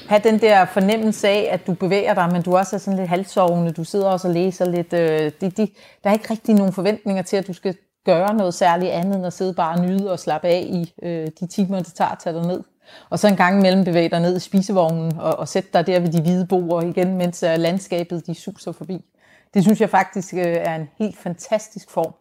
[0.09, 3.09] have den der fornemmelse af, at du bevæger dig, men du også er sådan lidt
[3.09, 4.93] halvsovende, du sidder også og læser lidt.
[4.93, 5.67] Øh, de, de,
[6.03, 9.25] der er ikke rigtig nogen forventninger til, at du skal gøre noget særligt andet, end
[9.25, 12.19] at sidde bare og nyde og slappe af i øh, de timer, det tager at
[12.19, 12.63] tage dig ned.
[13.09, 15.99] Og så en gang imellem bevæge dig ned i spisevognen og, og sætte dig der
[15.99, 19.05] ved de hvide boer igen, mens uh, landskabet de suser forbi.
[19.53, 22.13] Det synes jeg faktisk uh, er en helt fantastisk form.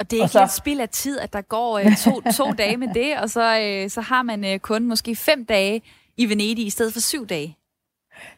[0.00, 0.42] Og det er ikke så...
[0.42, 3.60] et spild af tid, at der går øh, to, to dage med det, og så,
[3.60, 5.82] øh, så har man øh, kun måske fem dage
[6.16, 7.56] i Venedig i stedet for syv dage.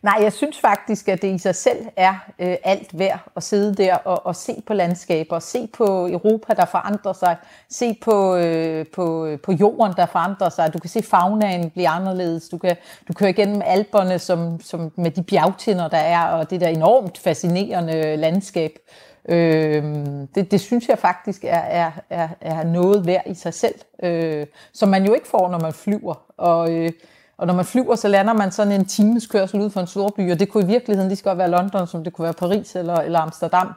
[0.03, 3.75] Nej, jeg synes faktisk, at det i sig selv er øh, alt værd at sidde
[3.75, 7.37] der og, og se på landskaber, se på Europa, der forandrer sig,
[7.69, 10.73] se på, øh, på, øh, på jorden, der forandrer sig.
[10.75, 12.49] Du kan se faunaen blive anderledes.
[12.49, 12.77] Du kan
[13.09, 17.19] du kører igennem alberne som, som med de bjergtinder, der er, og det der enormt
[17.19, 18.79] fascinerende landskab.
[19.29, 19.85] Øh,
[20.35, 24.47] det, det synes jeg faktisk er, er, er, er noget værd i sig selv, øh,
[24.73, 26.15] som man jo ikke får, når man flyver.
[26.37, 26.93] Og, øh,
[27.39, 30.33] og når man flyver, så lander man sådan en times kørsel ud for en storby,
[30.33, 32.77] og det kunne i virkeligheden lige så godt være London, som det kunne være Paris
[32.77, 33.73] eller, eller Amsterdam.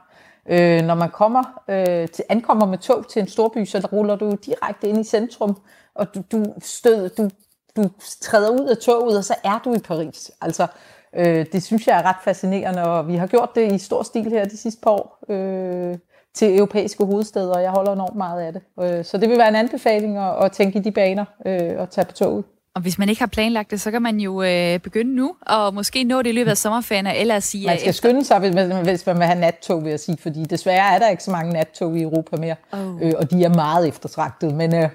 [0.49, 4.35] Øh, når man kommer, øh, til, ankommer med tog til en storby, så ruller du
[4.45, 5.57] direkte ind i centrum,
[5.95, 7.29] og du, du, stød, du,
[7.75, 7.89] du
[8.21, 10.31] træder ud af toget, og så er du i Paris.
[10.41, 10.67] Altså,
[11.13, 14.29] Øh, det synes jeg er ret fascinerende, og vi har gjort det i stor stil
[14.29, 15.97] her de sidste par år øh,
[16.33, 18.61] til europæiske hovedsteder, og jeg holder enormt meget af det.
[18.81, 21.89] Øh, så det vil være en anbefaling at, at tænke i de baner øh, og
[21.89, 22.43] tage på toget.
[22.75, 25.73] Og hvis man ikke har planlagt det, så kan man jo øh, begynde nu, og
[25.73, 27.67] måske nå det i løbet af sommerferien, eller sige...
[27.67, 28.09] Man skal efter...
[28.09, 30.99] skynde sig, hvis man, hvis man vil have nattog, vil jeg sige, fordi desværre er
[30.99, 33.01] der ikke så mange nattog i Europa mere, oh.
[33.01, 34.75] øh, og de er meget eftertragtet, men...
[34.75, 34.89] Øh,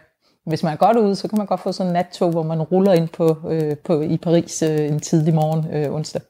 [0.46, 2.62] hvis man er godt ude, så kan man godt få sådan en nattog, hvor man
[2.62, 6.22] ruller ind på, øh, på, i Paris øh, en tidlig morgen øh, onsdag.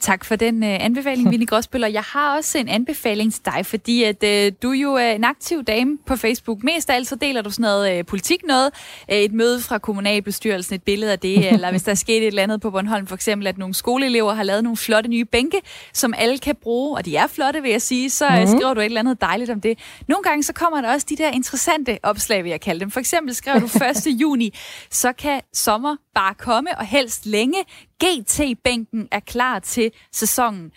[0.00, 1.88] Tak for den uh, anbefaling, Vinnie Gråsbøller.
[1.88, 5.64] Jeg har også en anbefaling til dig, fordi at uh, du er jo en aktiv
[5.64, 6.62] dame på Facebook.
[6.62, 8.70] Mest af alt så deler du sådan noget uh, politik noget.
[9.08, 12.26] Uh, et møde fra kommunalbestyrelsen, et billede af det, eller hvis der er sket et
[12.26, 15.60] eller andet på Bornholm, for eksempel at nogle skoleelever har lavet nogle flotte nye bænke,
[15.92, 18.80] som alle kan bruge, og de er flotte, vil jeg sige, så uh, skriver du
[18.80, 19.78] et eller andet dejligt om det.
[20.08, 22.90] Nogle gange så kommer der også de der interessante opslag, vil jeg kalde dem.
[22.90, 23.66] For eksempel skriver du
[24.10, 24.20] 1.
[24.20, 24.54] juni,
[24.90, 27.58] så kan sommer bare komme, og helst længe.
[28.04, 30.72] GT-bænken er klar til sæsonen.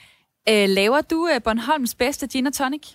[0.49, 2.87] Øh, laver du øh, Bornholms bedste gin og tonic?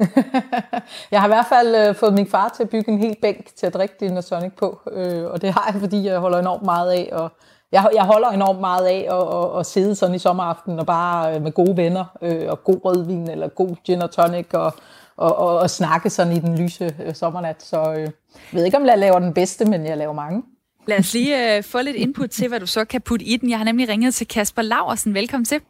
[1.12, 3.54] jeg har i hvert fald øh, fået min far til at bygge en hel bænk
[3.56, 6.38] til at drikke gin og tonic på, øh, og det har jeg, fordi jeg holder
[6.38, 7.30] enormt meget af, og
[7.72, 11.34] jeg, jeg holder enormt meget af at, at, at sidde sådan i sommeraften og bare
[11.34, 14.72] øh, med gode venner øh, og god rødvin eller god gin og tonic og,
[15.16, 17.62] og, og, og snakke sådan i den lyse øh, sommernat.
[17.62, 18.10] Så øh, jeg
[18.52, 20.42] ved ikke, om jeg laver den bedste, men jeg laver mange.
[20.86, 23.50] Lad os lige uh, få lidt input til, hvad du så kan putte i den.
[23.50, 25.14] Jeg har nemlig ringet til Kasper Laversen.
[25.14, 25.60] Velkommen til.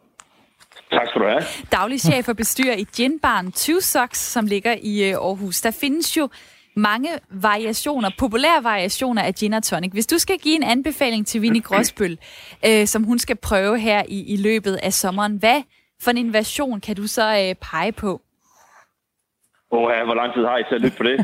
[0.93, 1.43] Tak skal du have.
[1.73, 5.61] Daglig chef og bestyrer i Ginbarn 20 Socks, som ligger i uh, Aarhus.
[5.61, 6.29] Der findes jo
[6.77, 9.93] mange variationer, populære variationer af gin og tonic.
[9.93, 12.19] Hvis du skal give en anbefaling til Vinnie Gråsbøl,
[12.69, 15.63] uh, som hun skal prøve her i, i løbet af sommeren, hvad
[16.03, 18.21] for en version kan du så uh, pege på?
[19.71, 21.19] Åh, oh, hvor lang tid har I til at lytte på det?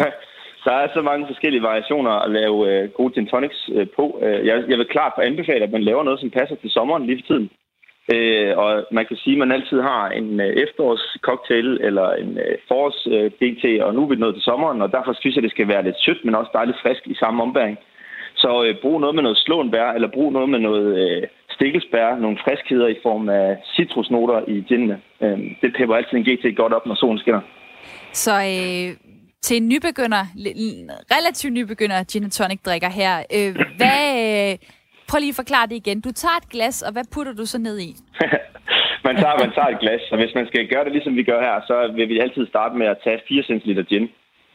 [0.00, 0.06] uh,
[0.64, 4.18] Der er så mange forskellige variationer at lave øh, gode gin tonics øh, på.
[4.22, 7.22] Øh, jeg, jeg vil klart anbefale, at man laver noget, som passer til sommeren lige
[7.22, 7.50] for tiden.
[8.14, 12.56] Øh, og man kan sige, at man altid har en øh, efterårscocktail eller en øh,
[12.68, 15.68] forårs øh, og nu er vi nået til sommeren, og derfor synes jeg, det skal
[15.68, 17.78] være lidt sødt, men også dejligt frisk i samme ombæring.
[18.34, 22.38] Så øh, brug noget med noget slåenbær, eller brug noget med noget øh, stikkelsbær, nogle
[22.44, 25.00] friskheder i form af citrusnoter i ginene.
[25.20, 27.40] Øh, det pepper altid en GT godt op, når solen skinner.
[28.12, 29.03] Så øh,
[29.46, 30.24] til en nybegynder,
[31.16, 33.14] relativt nybegynder gin tonic drikker her.
[33.36, 34.52] Øh, hvad, øh,
[35.08, 35.98] Prøv lige at forklare det igen.
[36.06, 37.90] Du tager et glas, og hvad putter du så ned i?
[39.06, 41.40] man, tager, man tager et glas, og hvis man skal gøre det, ligesom vi gør
[41.46, 44.06] her, så vil vi altid starte med at tage 4 cl gin.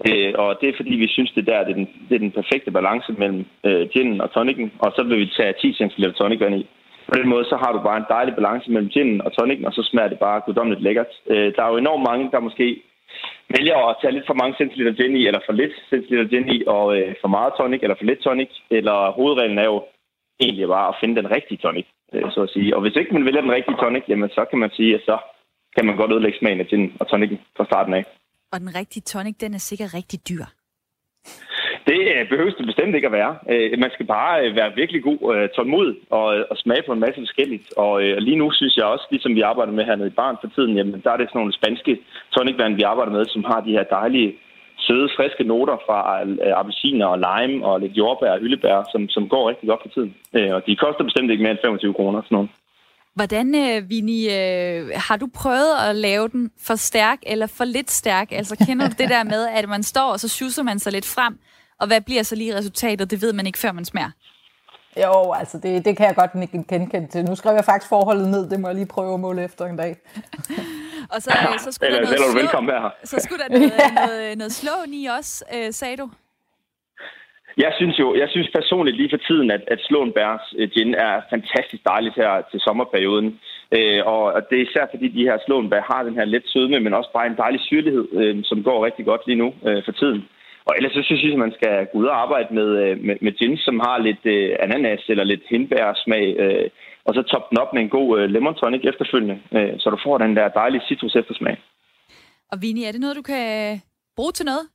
[0.08, 2.38] Øh, og det er fordi, vi synes, det der det er, den, det er den
[2.40, 6.40] perfekte balance mellem øh, ginen og tonikken, og så vil vi tage 10 cl tonic
[6.40, 6.64] vand i.
[7.10, 9.74] På den måde, så har du bare en dejlig balance mellem ginen og tonikken, og
[9.74, 11.12] så smager det bare guddommeligt lækkert.
[11.32, 12.68] Øh, der er jo enormt mange, der måske
[13.56, 16.60] vælger at tage lidt for mange centiliter gin i, eller for lidt centiliter gin i,
[16.76, 19.78] og øh, for meget tonic, eller for lidt tonic, eller hovedreglen er jo
[20.40, 22.76] egentlig bare at finde den rigtige tonic, øh, så at sige.
[22.76, 25.18] Og hvis ikke man vælger den rigtige tonic, jamen så kan man sige, at så
[25.76, 28.04] kan man godt ødelægge smagen af gin og tonicen fra starten af.
[28.54, 30.46] Og den rigtige tonic, den er sikkert rigtig dyr.
[31.88, 33.34] Det øh, behøves det bestemt ikke at være.
[33.52, 35.20] Øh, man skal bare øh, være virkelig god
[35.56, 37.78] tålmodig og, og smage på en masse forskelligt.
[37.78, 40.78] Og lige nu synes jeg også, ligesom vi arbejder med hernede i barn for tiden,
[40.78, 42.00] jamen, der er det sådan nogle spanske
[42.36, 44.36] tonicvand, vi arbejder med, som har de her dejlige,
[44.78, 45.98] søde, friske noter fra
[46.60, 50.16] appelsiner og lime og lidt jordbær og hyldebær, som, som går rigtig godt for tiden.
[50.56, 52.22] Og de koster bestemt ikke mere end 25 kroner.
[52.22, 52.50] Sådan noget.
[53.16, 53.48] Hvordan,
[53.90, 54.20] Vini,
[55.08, 58.32] har du prøvet at lave den for stærk eller for lidt stærk?
[58.32, 61.08] Altså kender du det der med, at man står, og så schusser man sig lidt
[61.16, 61.34] frem,
[61.80, 63.12] og hvad bliver så lige resultatet?
[63.12, 64.12] Det ved man ikke, før man smager.
[65.04, 67.26] Jo, altså det, det kan jeg godt ikke genkende til.
[67.26, 69.78] Nu skrev jeg faktisk forholdet ned, det må jeg lige prøve at måle efter en
[69.78, 69.96] dag.
[71.14, 72.90] og så, øh, så skulle der noget slå, velkommen her.
[73.04, 73.72] Så skulle der noget,
[74.08, 76.10] noget, noget slåen i også, øh, sagde du?
[77.58, 80.94] Jeg synes jo, jeg synes personligt lige for tiden, at, at Slåen Bærs øh, gin
[80.94, 83.40] er fantastisk dejligt her til sommerperioden.
[83.78, 86.94] Øh, og det er især fordi de her Slåenbær har den her let sødme, men
[86.94, 90.22] også bare en dejlig syrlighed, øh, som går rigtig godt lige nu øh, for tiden.
[90.70, 93.16] Og ellers så synes jeg, at man skal gå ud og arbejde med, øh, med,
[93.26, 96.70] med gin, som har lidt øh, ananas eller lidt hindbærsmag, øh,
[97.06, 99.98] og så toppe den op med en god øh, lemon tonic efterfølgende, øh, så du
[100.06, 101.56] får den der dejlige citrus eftersmag.
[102.52, 103.46] Og Vini, er det noget, du kan
[104.18, 104.66] bruge til noget?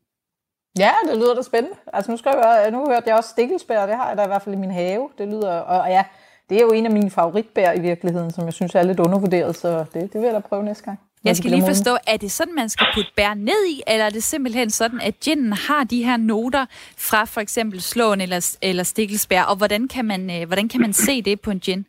[0.78, 1.76] Ja, det lyder da spændende.
[1.92, 4.42] Altså nu, skal jeg, nu hørte jeg også stikkelsbær, det har jeg da i hvert
[4.42, 5.08] fald i min have.
[5.18, 6.02] Det lyder, og ja,
[6.48, 9.56] det er jo en af mine favoritbær i virkeligheden, som jeg synes er lidt undervurderet,
[9.56, 10.98] så det, det vil jeg da prøve næste gang.
[11.24, 14.10] Jeg skal lige forstå, er det sådan, man skal putte bær ned i, eller er
[14.10, 16.66] det simpelthen sådan, at ginen har de her noter
[17.08, 20.92] fra for eksempel slåen eller, eller stikkelsbær, og hvordan kan, man, øh, hvordan kan man
[20.92, 21.86] se det på en gin?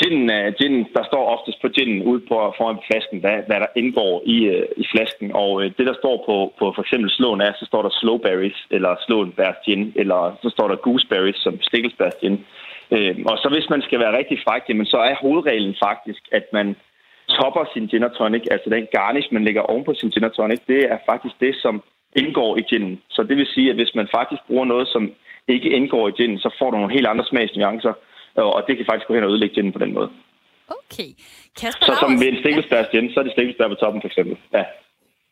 [0.00, 4.22] Ginen, ginen, der står oftest på ginen ude på, foran flasken, hvad, hvad der indgår
[4.34, 5.28] i, uh, i flasken.
[5.42, 8.92] Og det, der står på, på for eksempel slåen er, så står der slowberries, eller
[9.06, 12.36] slåenbærs gin, eller så står der gooseberries som stikkelsbærs gin.
[12.94, 16.46] Uh, og så hvis man skal være rigtig fræk, jamen, så er hovedreglen faktisk, at
[16.52, 16.76] man
[17.28, 20.80] topper sin gin tonic, altså den garnish, man lægger oven på sin gin tonic, det
[20.92, 21.82] er faktisk det, som
[22.16, 23.02] indgår i ginen.
[23.08, 25.12] Så det vil sige, at hvis man faktisk bruger noget, som
[25.48, 27.92] ikke indgår i ginen, så får du nogle helt andre smagsnuancer,
[28.34, 30.10] og det kan faktisk gå hen og ødelægge ginen på den måde.
[30.68, 31.10] Okay.
[31.60, 34.36] Kasper så som ved en stikkelsbærs gin, så er det stikkelsbær på toppen for eksempel.
[34.52, 34.64] Ja.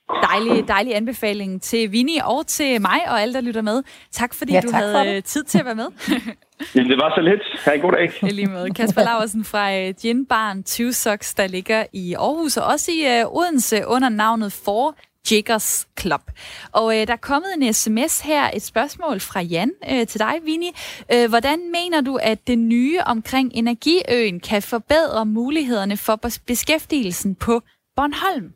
[0.09, 3.83] Dejlig, dejlig anbefaling til Vinnie og til mig og alle, der lytter med.
[4.11, 5.87] Tak fordi ja, tak du havde tid til at være med.
[6.75, 7.65] Jamen, det var så lidt.
[7.65, 8.13] Ha' en god dag.
[8.23, 8.71] I lige måde.
[8.71, 13.23] Kasper Laversen fra uh, Gin Barn 20 Socks, der ligger i Aarhus, og også i
[13.23, 14.97] uh, Odense under navnet For
[15.31, 16.31] Jiggers Club.
[16.73, 20.35] Og uh, der er kommet en sms her, et spørgsmål fra Jan uh, til dig,
[20.45, 20.71] Vini.
[21.15, 27.63] Uh, hvordan mener du, at det nye omkring Energiøen kan forbedre mulighederne for beskæftigelsen på
[27.97, 28.53] Bornholm?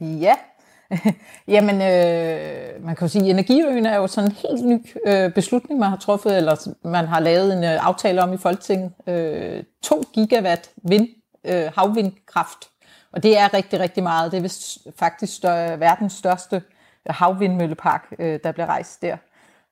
[0.00, 0.34] Ja,
[1.48, 5.32] Jamen, øh, man kan jo sige, at Energiøen er jo sådan en helt ny øh,
[5.32, 8.92] beslutning, man har truffet, eller man har lavet en øh, aftale om i Folketinget.
[9.06, 11.08] Øh, 2 gigawatt vind,
[11.44, 12.68] øh, havvindkraft,
[13.12, 14.32] og det er rigtig, rigtig meget.
[14.32, 19.16] Det er vist faktisk større, verdens største øh, havvindmøllepark, øh, der bliver rejst der.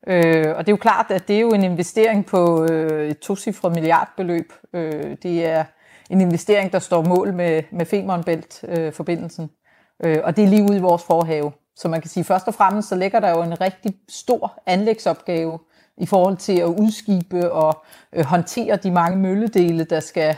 [0.07, 3.19] Øh, og det er jo klart, at det er jo en investering på øh, et
[3.19, 4.53] tocifret milliardbeløb.
[4.73, 5.65] Øh, det er
[6.11, 9.45] en investering, der står mål med, med Femernbælt-forbindelsen.
[9.45, 9.64] Øh,
[10.05, 11.53] Øh, og det er lige ude i vores forhave.
[11.77, 15.59] Så man kan sige, først og fremmest så ligger der jo en rigtig stor anlægsopgave
[15.97, 20.37] i forhold til at udskibe og øh, håndtere de mange mølledele, der skal,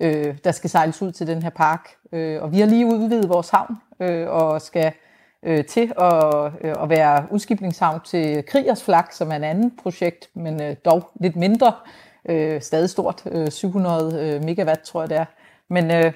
[0.00, 1.88] øh, der skal sejles ud til den her park.
[2.12, 4.92] Øh, og vi har lige udvidet vores havn øh, og skal
[5.42, 10.30] øh, til at, øh, at være udskibningshavn til Kriers Flag, som er en anden projekt,
[10.34, 11.72] men øh, dog lidt mindre.
[12.28, 15.24] Øh, stadig stort, øh, 700 øh, megawatt tror jeg det er.
[15.68, 16.12] Men, øh,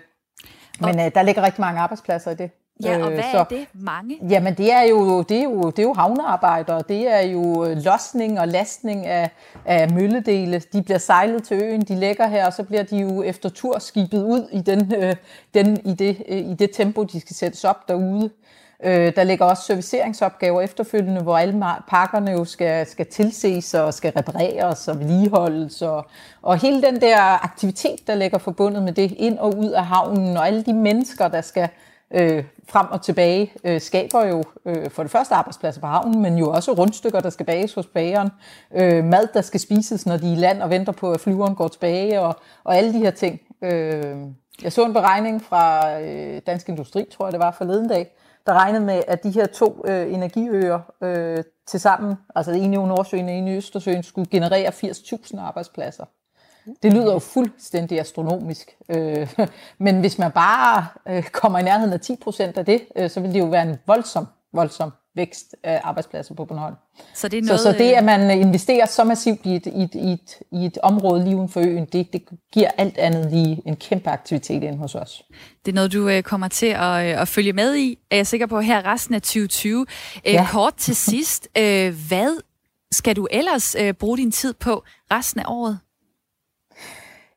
[0.80, 2.50] men øh, der ligger rigtig mange arbejdspladser i det.
[2.82, 3.66] Ja, og øh, hvad så, er det?
[3.72, 4.18] Mange?
[4.30, 6.82] Jamen, det er jo, det er jo, det er jo havnearbejdere.
[6.88, 9.30] Det er jo øh, losning og lastning af,
[9.64, 10.62] af mølledele.
[10.72, 13.78] De bliver sejlet til øen, de lægger her, og så bliver de jo efter tur
[13.78, 15.16] skibet ud i, den, øh,
[15.54, 18.30] den, i, det, øh, i det tempo, de skal sættes op derude.
[18.84, 24.12] Øh, der ligger også serviceringsopgaver efterfølgende, hvor alle pakkerne jo skal, skal tilses og skal
[24.16, 25.82] repareres og vedligeholdes.
[25.82, 26.06] Og,
[26.42, 30.36] og hele den der aktivitet, der ligger forbundet med det, ind og ud af havnen,
[30.36, 31.68] og alle de mennesker, der skal
[32.10, 36.38] øh, frem og tilbage øh, skaber jo øh, for det første arbejdspladser på havnen, men
[36.38, 38.30] jo også rundstykker, der skal bages hos bageren,
[38.74, 41.54] øh, mad, der skal spises, når de er i land og venter på, at flyveren
[41.54, 43.40] går tilbage, og, og alle de her ting.
[43.62, 44.16] Øh,
[44.62, 48.52] jeg så en beregning fra øh, Dansk Industri, tror jeg det var forleden dag, der
[48.52, 53.28] regnede med, at de her to øh, energiøer øh, til sammen, altså en i Nordsøen
[53.28, 56.04] og en i Østersøen, skulle generere 80.000 arbejdspladser.
[56.82, 58.76] Det lyder jo fuldstændig astronomisk.
[58.88, 59.34] Øh,
[59.78, 63.20] men hvis man bare øh, kommer i nærheden af 10 procent af det, øh, så
[63.20, 66.74] vil det jo være en voldsom, voldsom vækst af arbejdspladser på Bornholm.
[67.14, 69.82] Så det, er noget, så, så det, at man investerer så massivt i et, i
[69.82, 73.30] et, i et, i et område lige uden for øen, det, det giver alt andet
[73.30, 75.22] lige en kæmpe aktivitet ind hos os.
[75.64, 78.60] Det er noget, du kommer til at, at følge med i, er jeg sikker på,
[78.60, 79.86] her resten af 2020.
[80.24, 80.46] Ja.
[80.50, 81.48] Kort til sidst,
[82.08, 82.40] hvad
[82.92, 85.78] skal du ellers bruge din tid på resten af året?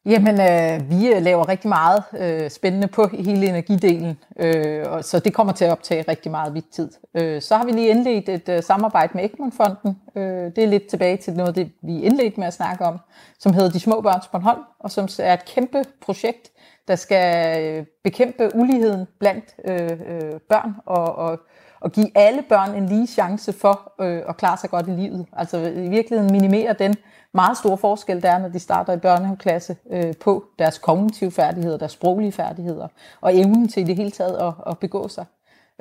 [0.07, 5.19] Jamen, øh, vi øh, laver rigtig meget øh, spændende på hele energidelen, øh, og så
[5.19, 6.91] det kommer til at optage rigtig meget vidt tid.
[7.13, 10.01] Øh, så har vi lige indledt et øh, samarbejde med Egmont-fonden.
[10.15, 12.99] Øh, det er lidt tilbage til noget, det vi indledte med at snakke om,
[13.39, 16.51] som hedder De Små Børns Bornholm, og som er et kæmpe projekt,
[16.87, 21.39] der skal øh, bekæmpe uligheden blandt øh, øh, børn og, og,
[21.79, 25.25] og give alle børn en lige chance for øh, at klare sig godt i livet.
[25.33, 26.95] Altså i virkeligheden minimere den
[27.37, 31.77] meget store forskel, der er, når de starter i børnehaveklasse øh, på deres kognitive færdigheder,
[31.77, 32.87] deres sproglige færdigheder,
[33.21, 35.25] og evnen til i det hele taget at, at begå sig.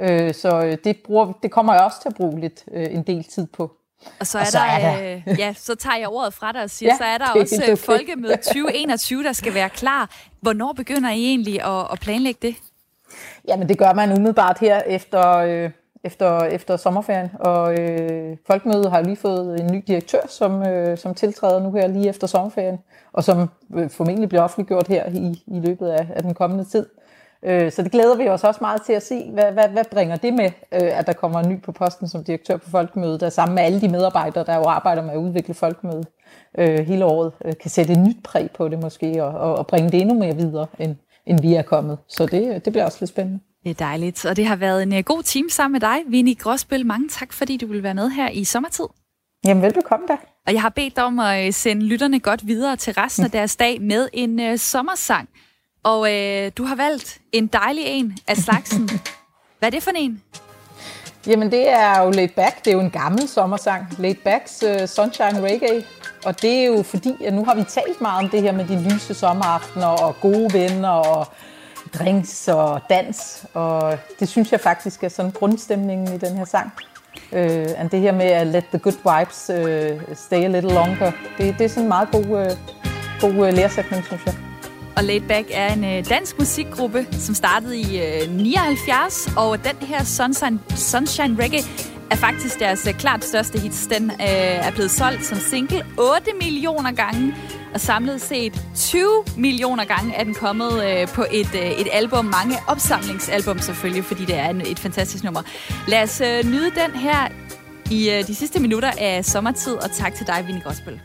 [0.00, 3.02] Øh, så øh, det, bruger, det kommer jeg også til at bruge lidt øh, en
[3.02, 3.72] del tid på.
[4.20, 6.52] Og så er, og så der, er der, øh, ja, så tager jeg ordet fra
[6.52, 7.76] dig og siger, ja, så er der også okay.
[7.76, 10.10] Folkemøde 2021, der skal være klar.
[10.40, 12.56] Hvornår begynder I egentlig at, at planlægge det?
[13.48, 15.70] Jamen det gør man umiddelbart her efter, øh,
[16.06, 21.14] efter, efter sommerferien, og øh, Folkemødet har lige fået en ny direktør, som, øh, som
[21.14, 22.78] tiltræder nu her lige efter sommerferien,
[23.12, 26.86] og som øh, formentlig bliver offentliggjort her i, i løbet af, af den kommende tid.
[27.42, 30.16] Øh, så det glæder vi os også meget til at se, hvad, hvad, hvad bringer
[30.16, 33.28] det med, øh, at der kommer en ny på posten som direktør på Folkemødet, der
[33.28, 36.06] sammen med alle de medarbejdere, der jo arbejder med at udvikle Folkemødet
[36.58, 39.66] øh, hele året, øh, kan sætte et nyt præg på det måske, og, og, og
[39.66, 40.96] bringe det endnu mere videre, end,
[41.26, 41.98] end vi er kommet.
[42.08, 43.40] Så det, det bliver også lidt spændende.
[43.66, 46.34] Det er dejligt, og det har været en uh, god time sammen med dig, Vinnie
[46.34, 46.86] Gråsbøl.
[46.86, 48.84] Mange tak, fordi du vil være med her i sommertid.
[49.44, 50.16] Jamen, velbekomme da.
[50.46, 53.30] Og jeg har bedt dig om at øh, sende lytterne godt videre til resten af
[53.30, 55.28] deres dag med en uh, sommersang.
[55.84, 58.90] Og uh, du har valgt en dejlig en af slagsen.
[59.58, 60.22] Hvad er det for en?
[61.26, 62.64] Jamen, det er jo Laid Back.
[62.64, 63.86] Det er jo en gammel sommersang.
[63.98, 65.84] Laid Backs uh, Sunshine Reggae.
[66.24, 68.64] Og det er jo fordi, at nu har vi talt meget om det her med
[68.64, 71.26] de lyse sommeraftener og gode venner og
[71.98, 76.72] drinks og dans, og det synes jeg faktisk er sådan grundstemningen i den her sang.
[77.32, 81.12] Øh, and det her med at let the good vibes øh, stay a little longer,
[81.38, 82.50] det, det er sådan en meget god, øh,
[83.20, 84.34] god øh, læresætning, synes jeg.
[84.96, 89.86] Og Laid Back er en øh, dansk musikgruppe, som startede i øh, 79, og den
[89.88, 91.62] her Sunshine, Sunshine Reggae
[92.10, 93.86] er faktisk deres øh, klart største hits.
[93.86, 94.16] Den øh,
[94.66, 97.34] er blevet solgt som single 8 millioner gange,
[97.74, 102.24] og samlet set 20 millioner gange er den kommet øh, på et, øh, et album.
[102.24, 105.42] Mange opsamlingsalbum selvfølgelig, fordi det er en, et fantastisk nummer.
[105.88, 107.28] Lad os øh, nyde den her
[107.90, 111.00] i øh, de sidste minutter af sommertid, og tak til dig, Vinnie Gråsbøl.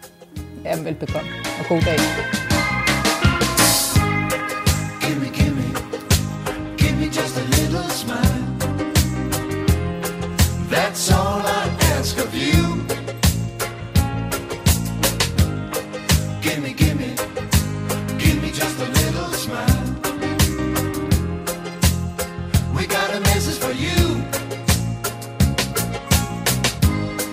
[0.63, 1.29] Ja, velbekomme,
[1.59, 2.50] og god dag.
[10.83, 11.63] That's all I
[11.95, 12.59] ask of you.
[16.41, 17.11] Gimme, gimme,
[18.17, 19.83] gimme just a little smile.
[22.75, 23.99] We got a message for you.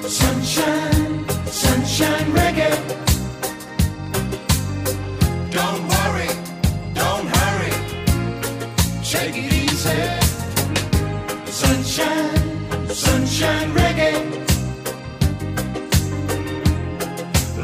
[0.07, 2.75] Sunshine, sunshine reggae.
[5.59, 6.31] Don't worry,
[6.93, 7.73] don't hurry.
[9.03, 10.01] Take it easy.
[11.51, 12.38] Sunshine.
[12.95, 14.15] Sunshine reggae.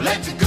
[0.04, 0.43] Let it go.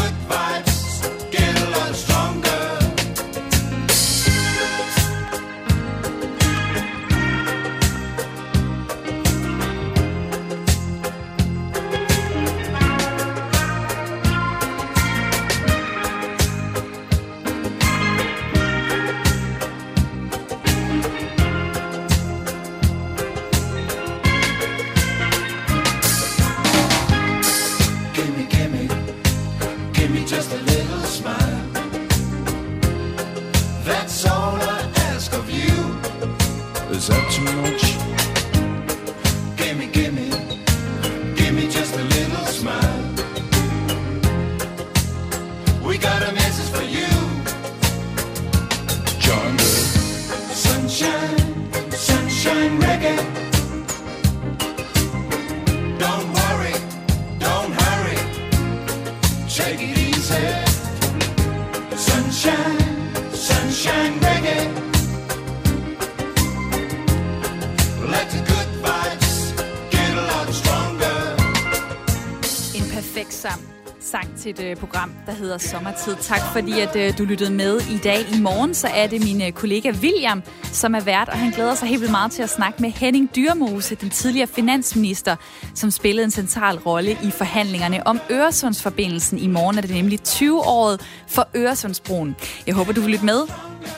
[74.47, 76.15] Sit et øh, program, der hedder Sommertid.
[76.21, 78.19] Tak fordi, at øh, du lyttede med i dag.
[78.35, 81.75] I morgen så er det min øh, kollega William, som er vært, og han glæder
[81.75, 85.35] sig helt vildt meget til at snakke med Henning Dyrmose, den tidligere finansminister,
[85.73, 89.37] som spillede en central rolle i forhandlingerne om Øresundsforbindelsen.
[89.37, 92.35] I morgen er det nemlig 20-året for Øresundsbroen.
[92.67, 93.41] Jeg håber, du vil lytte med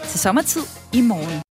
[0.08, 0.62] til Sommertid
[0.94, 1.42] i morgen.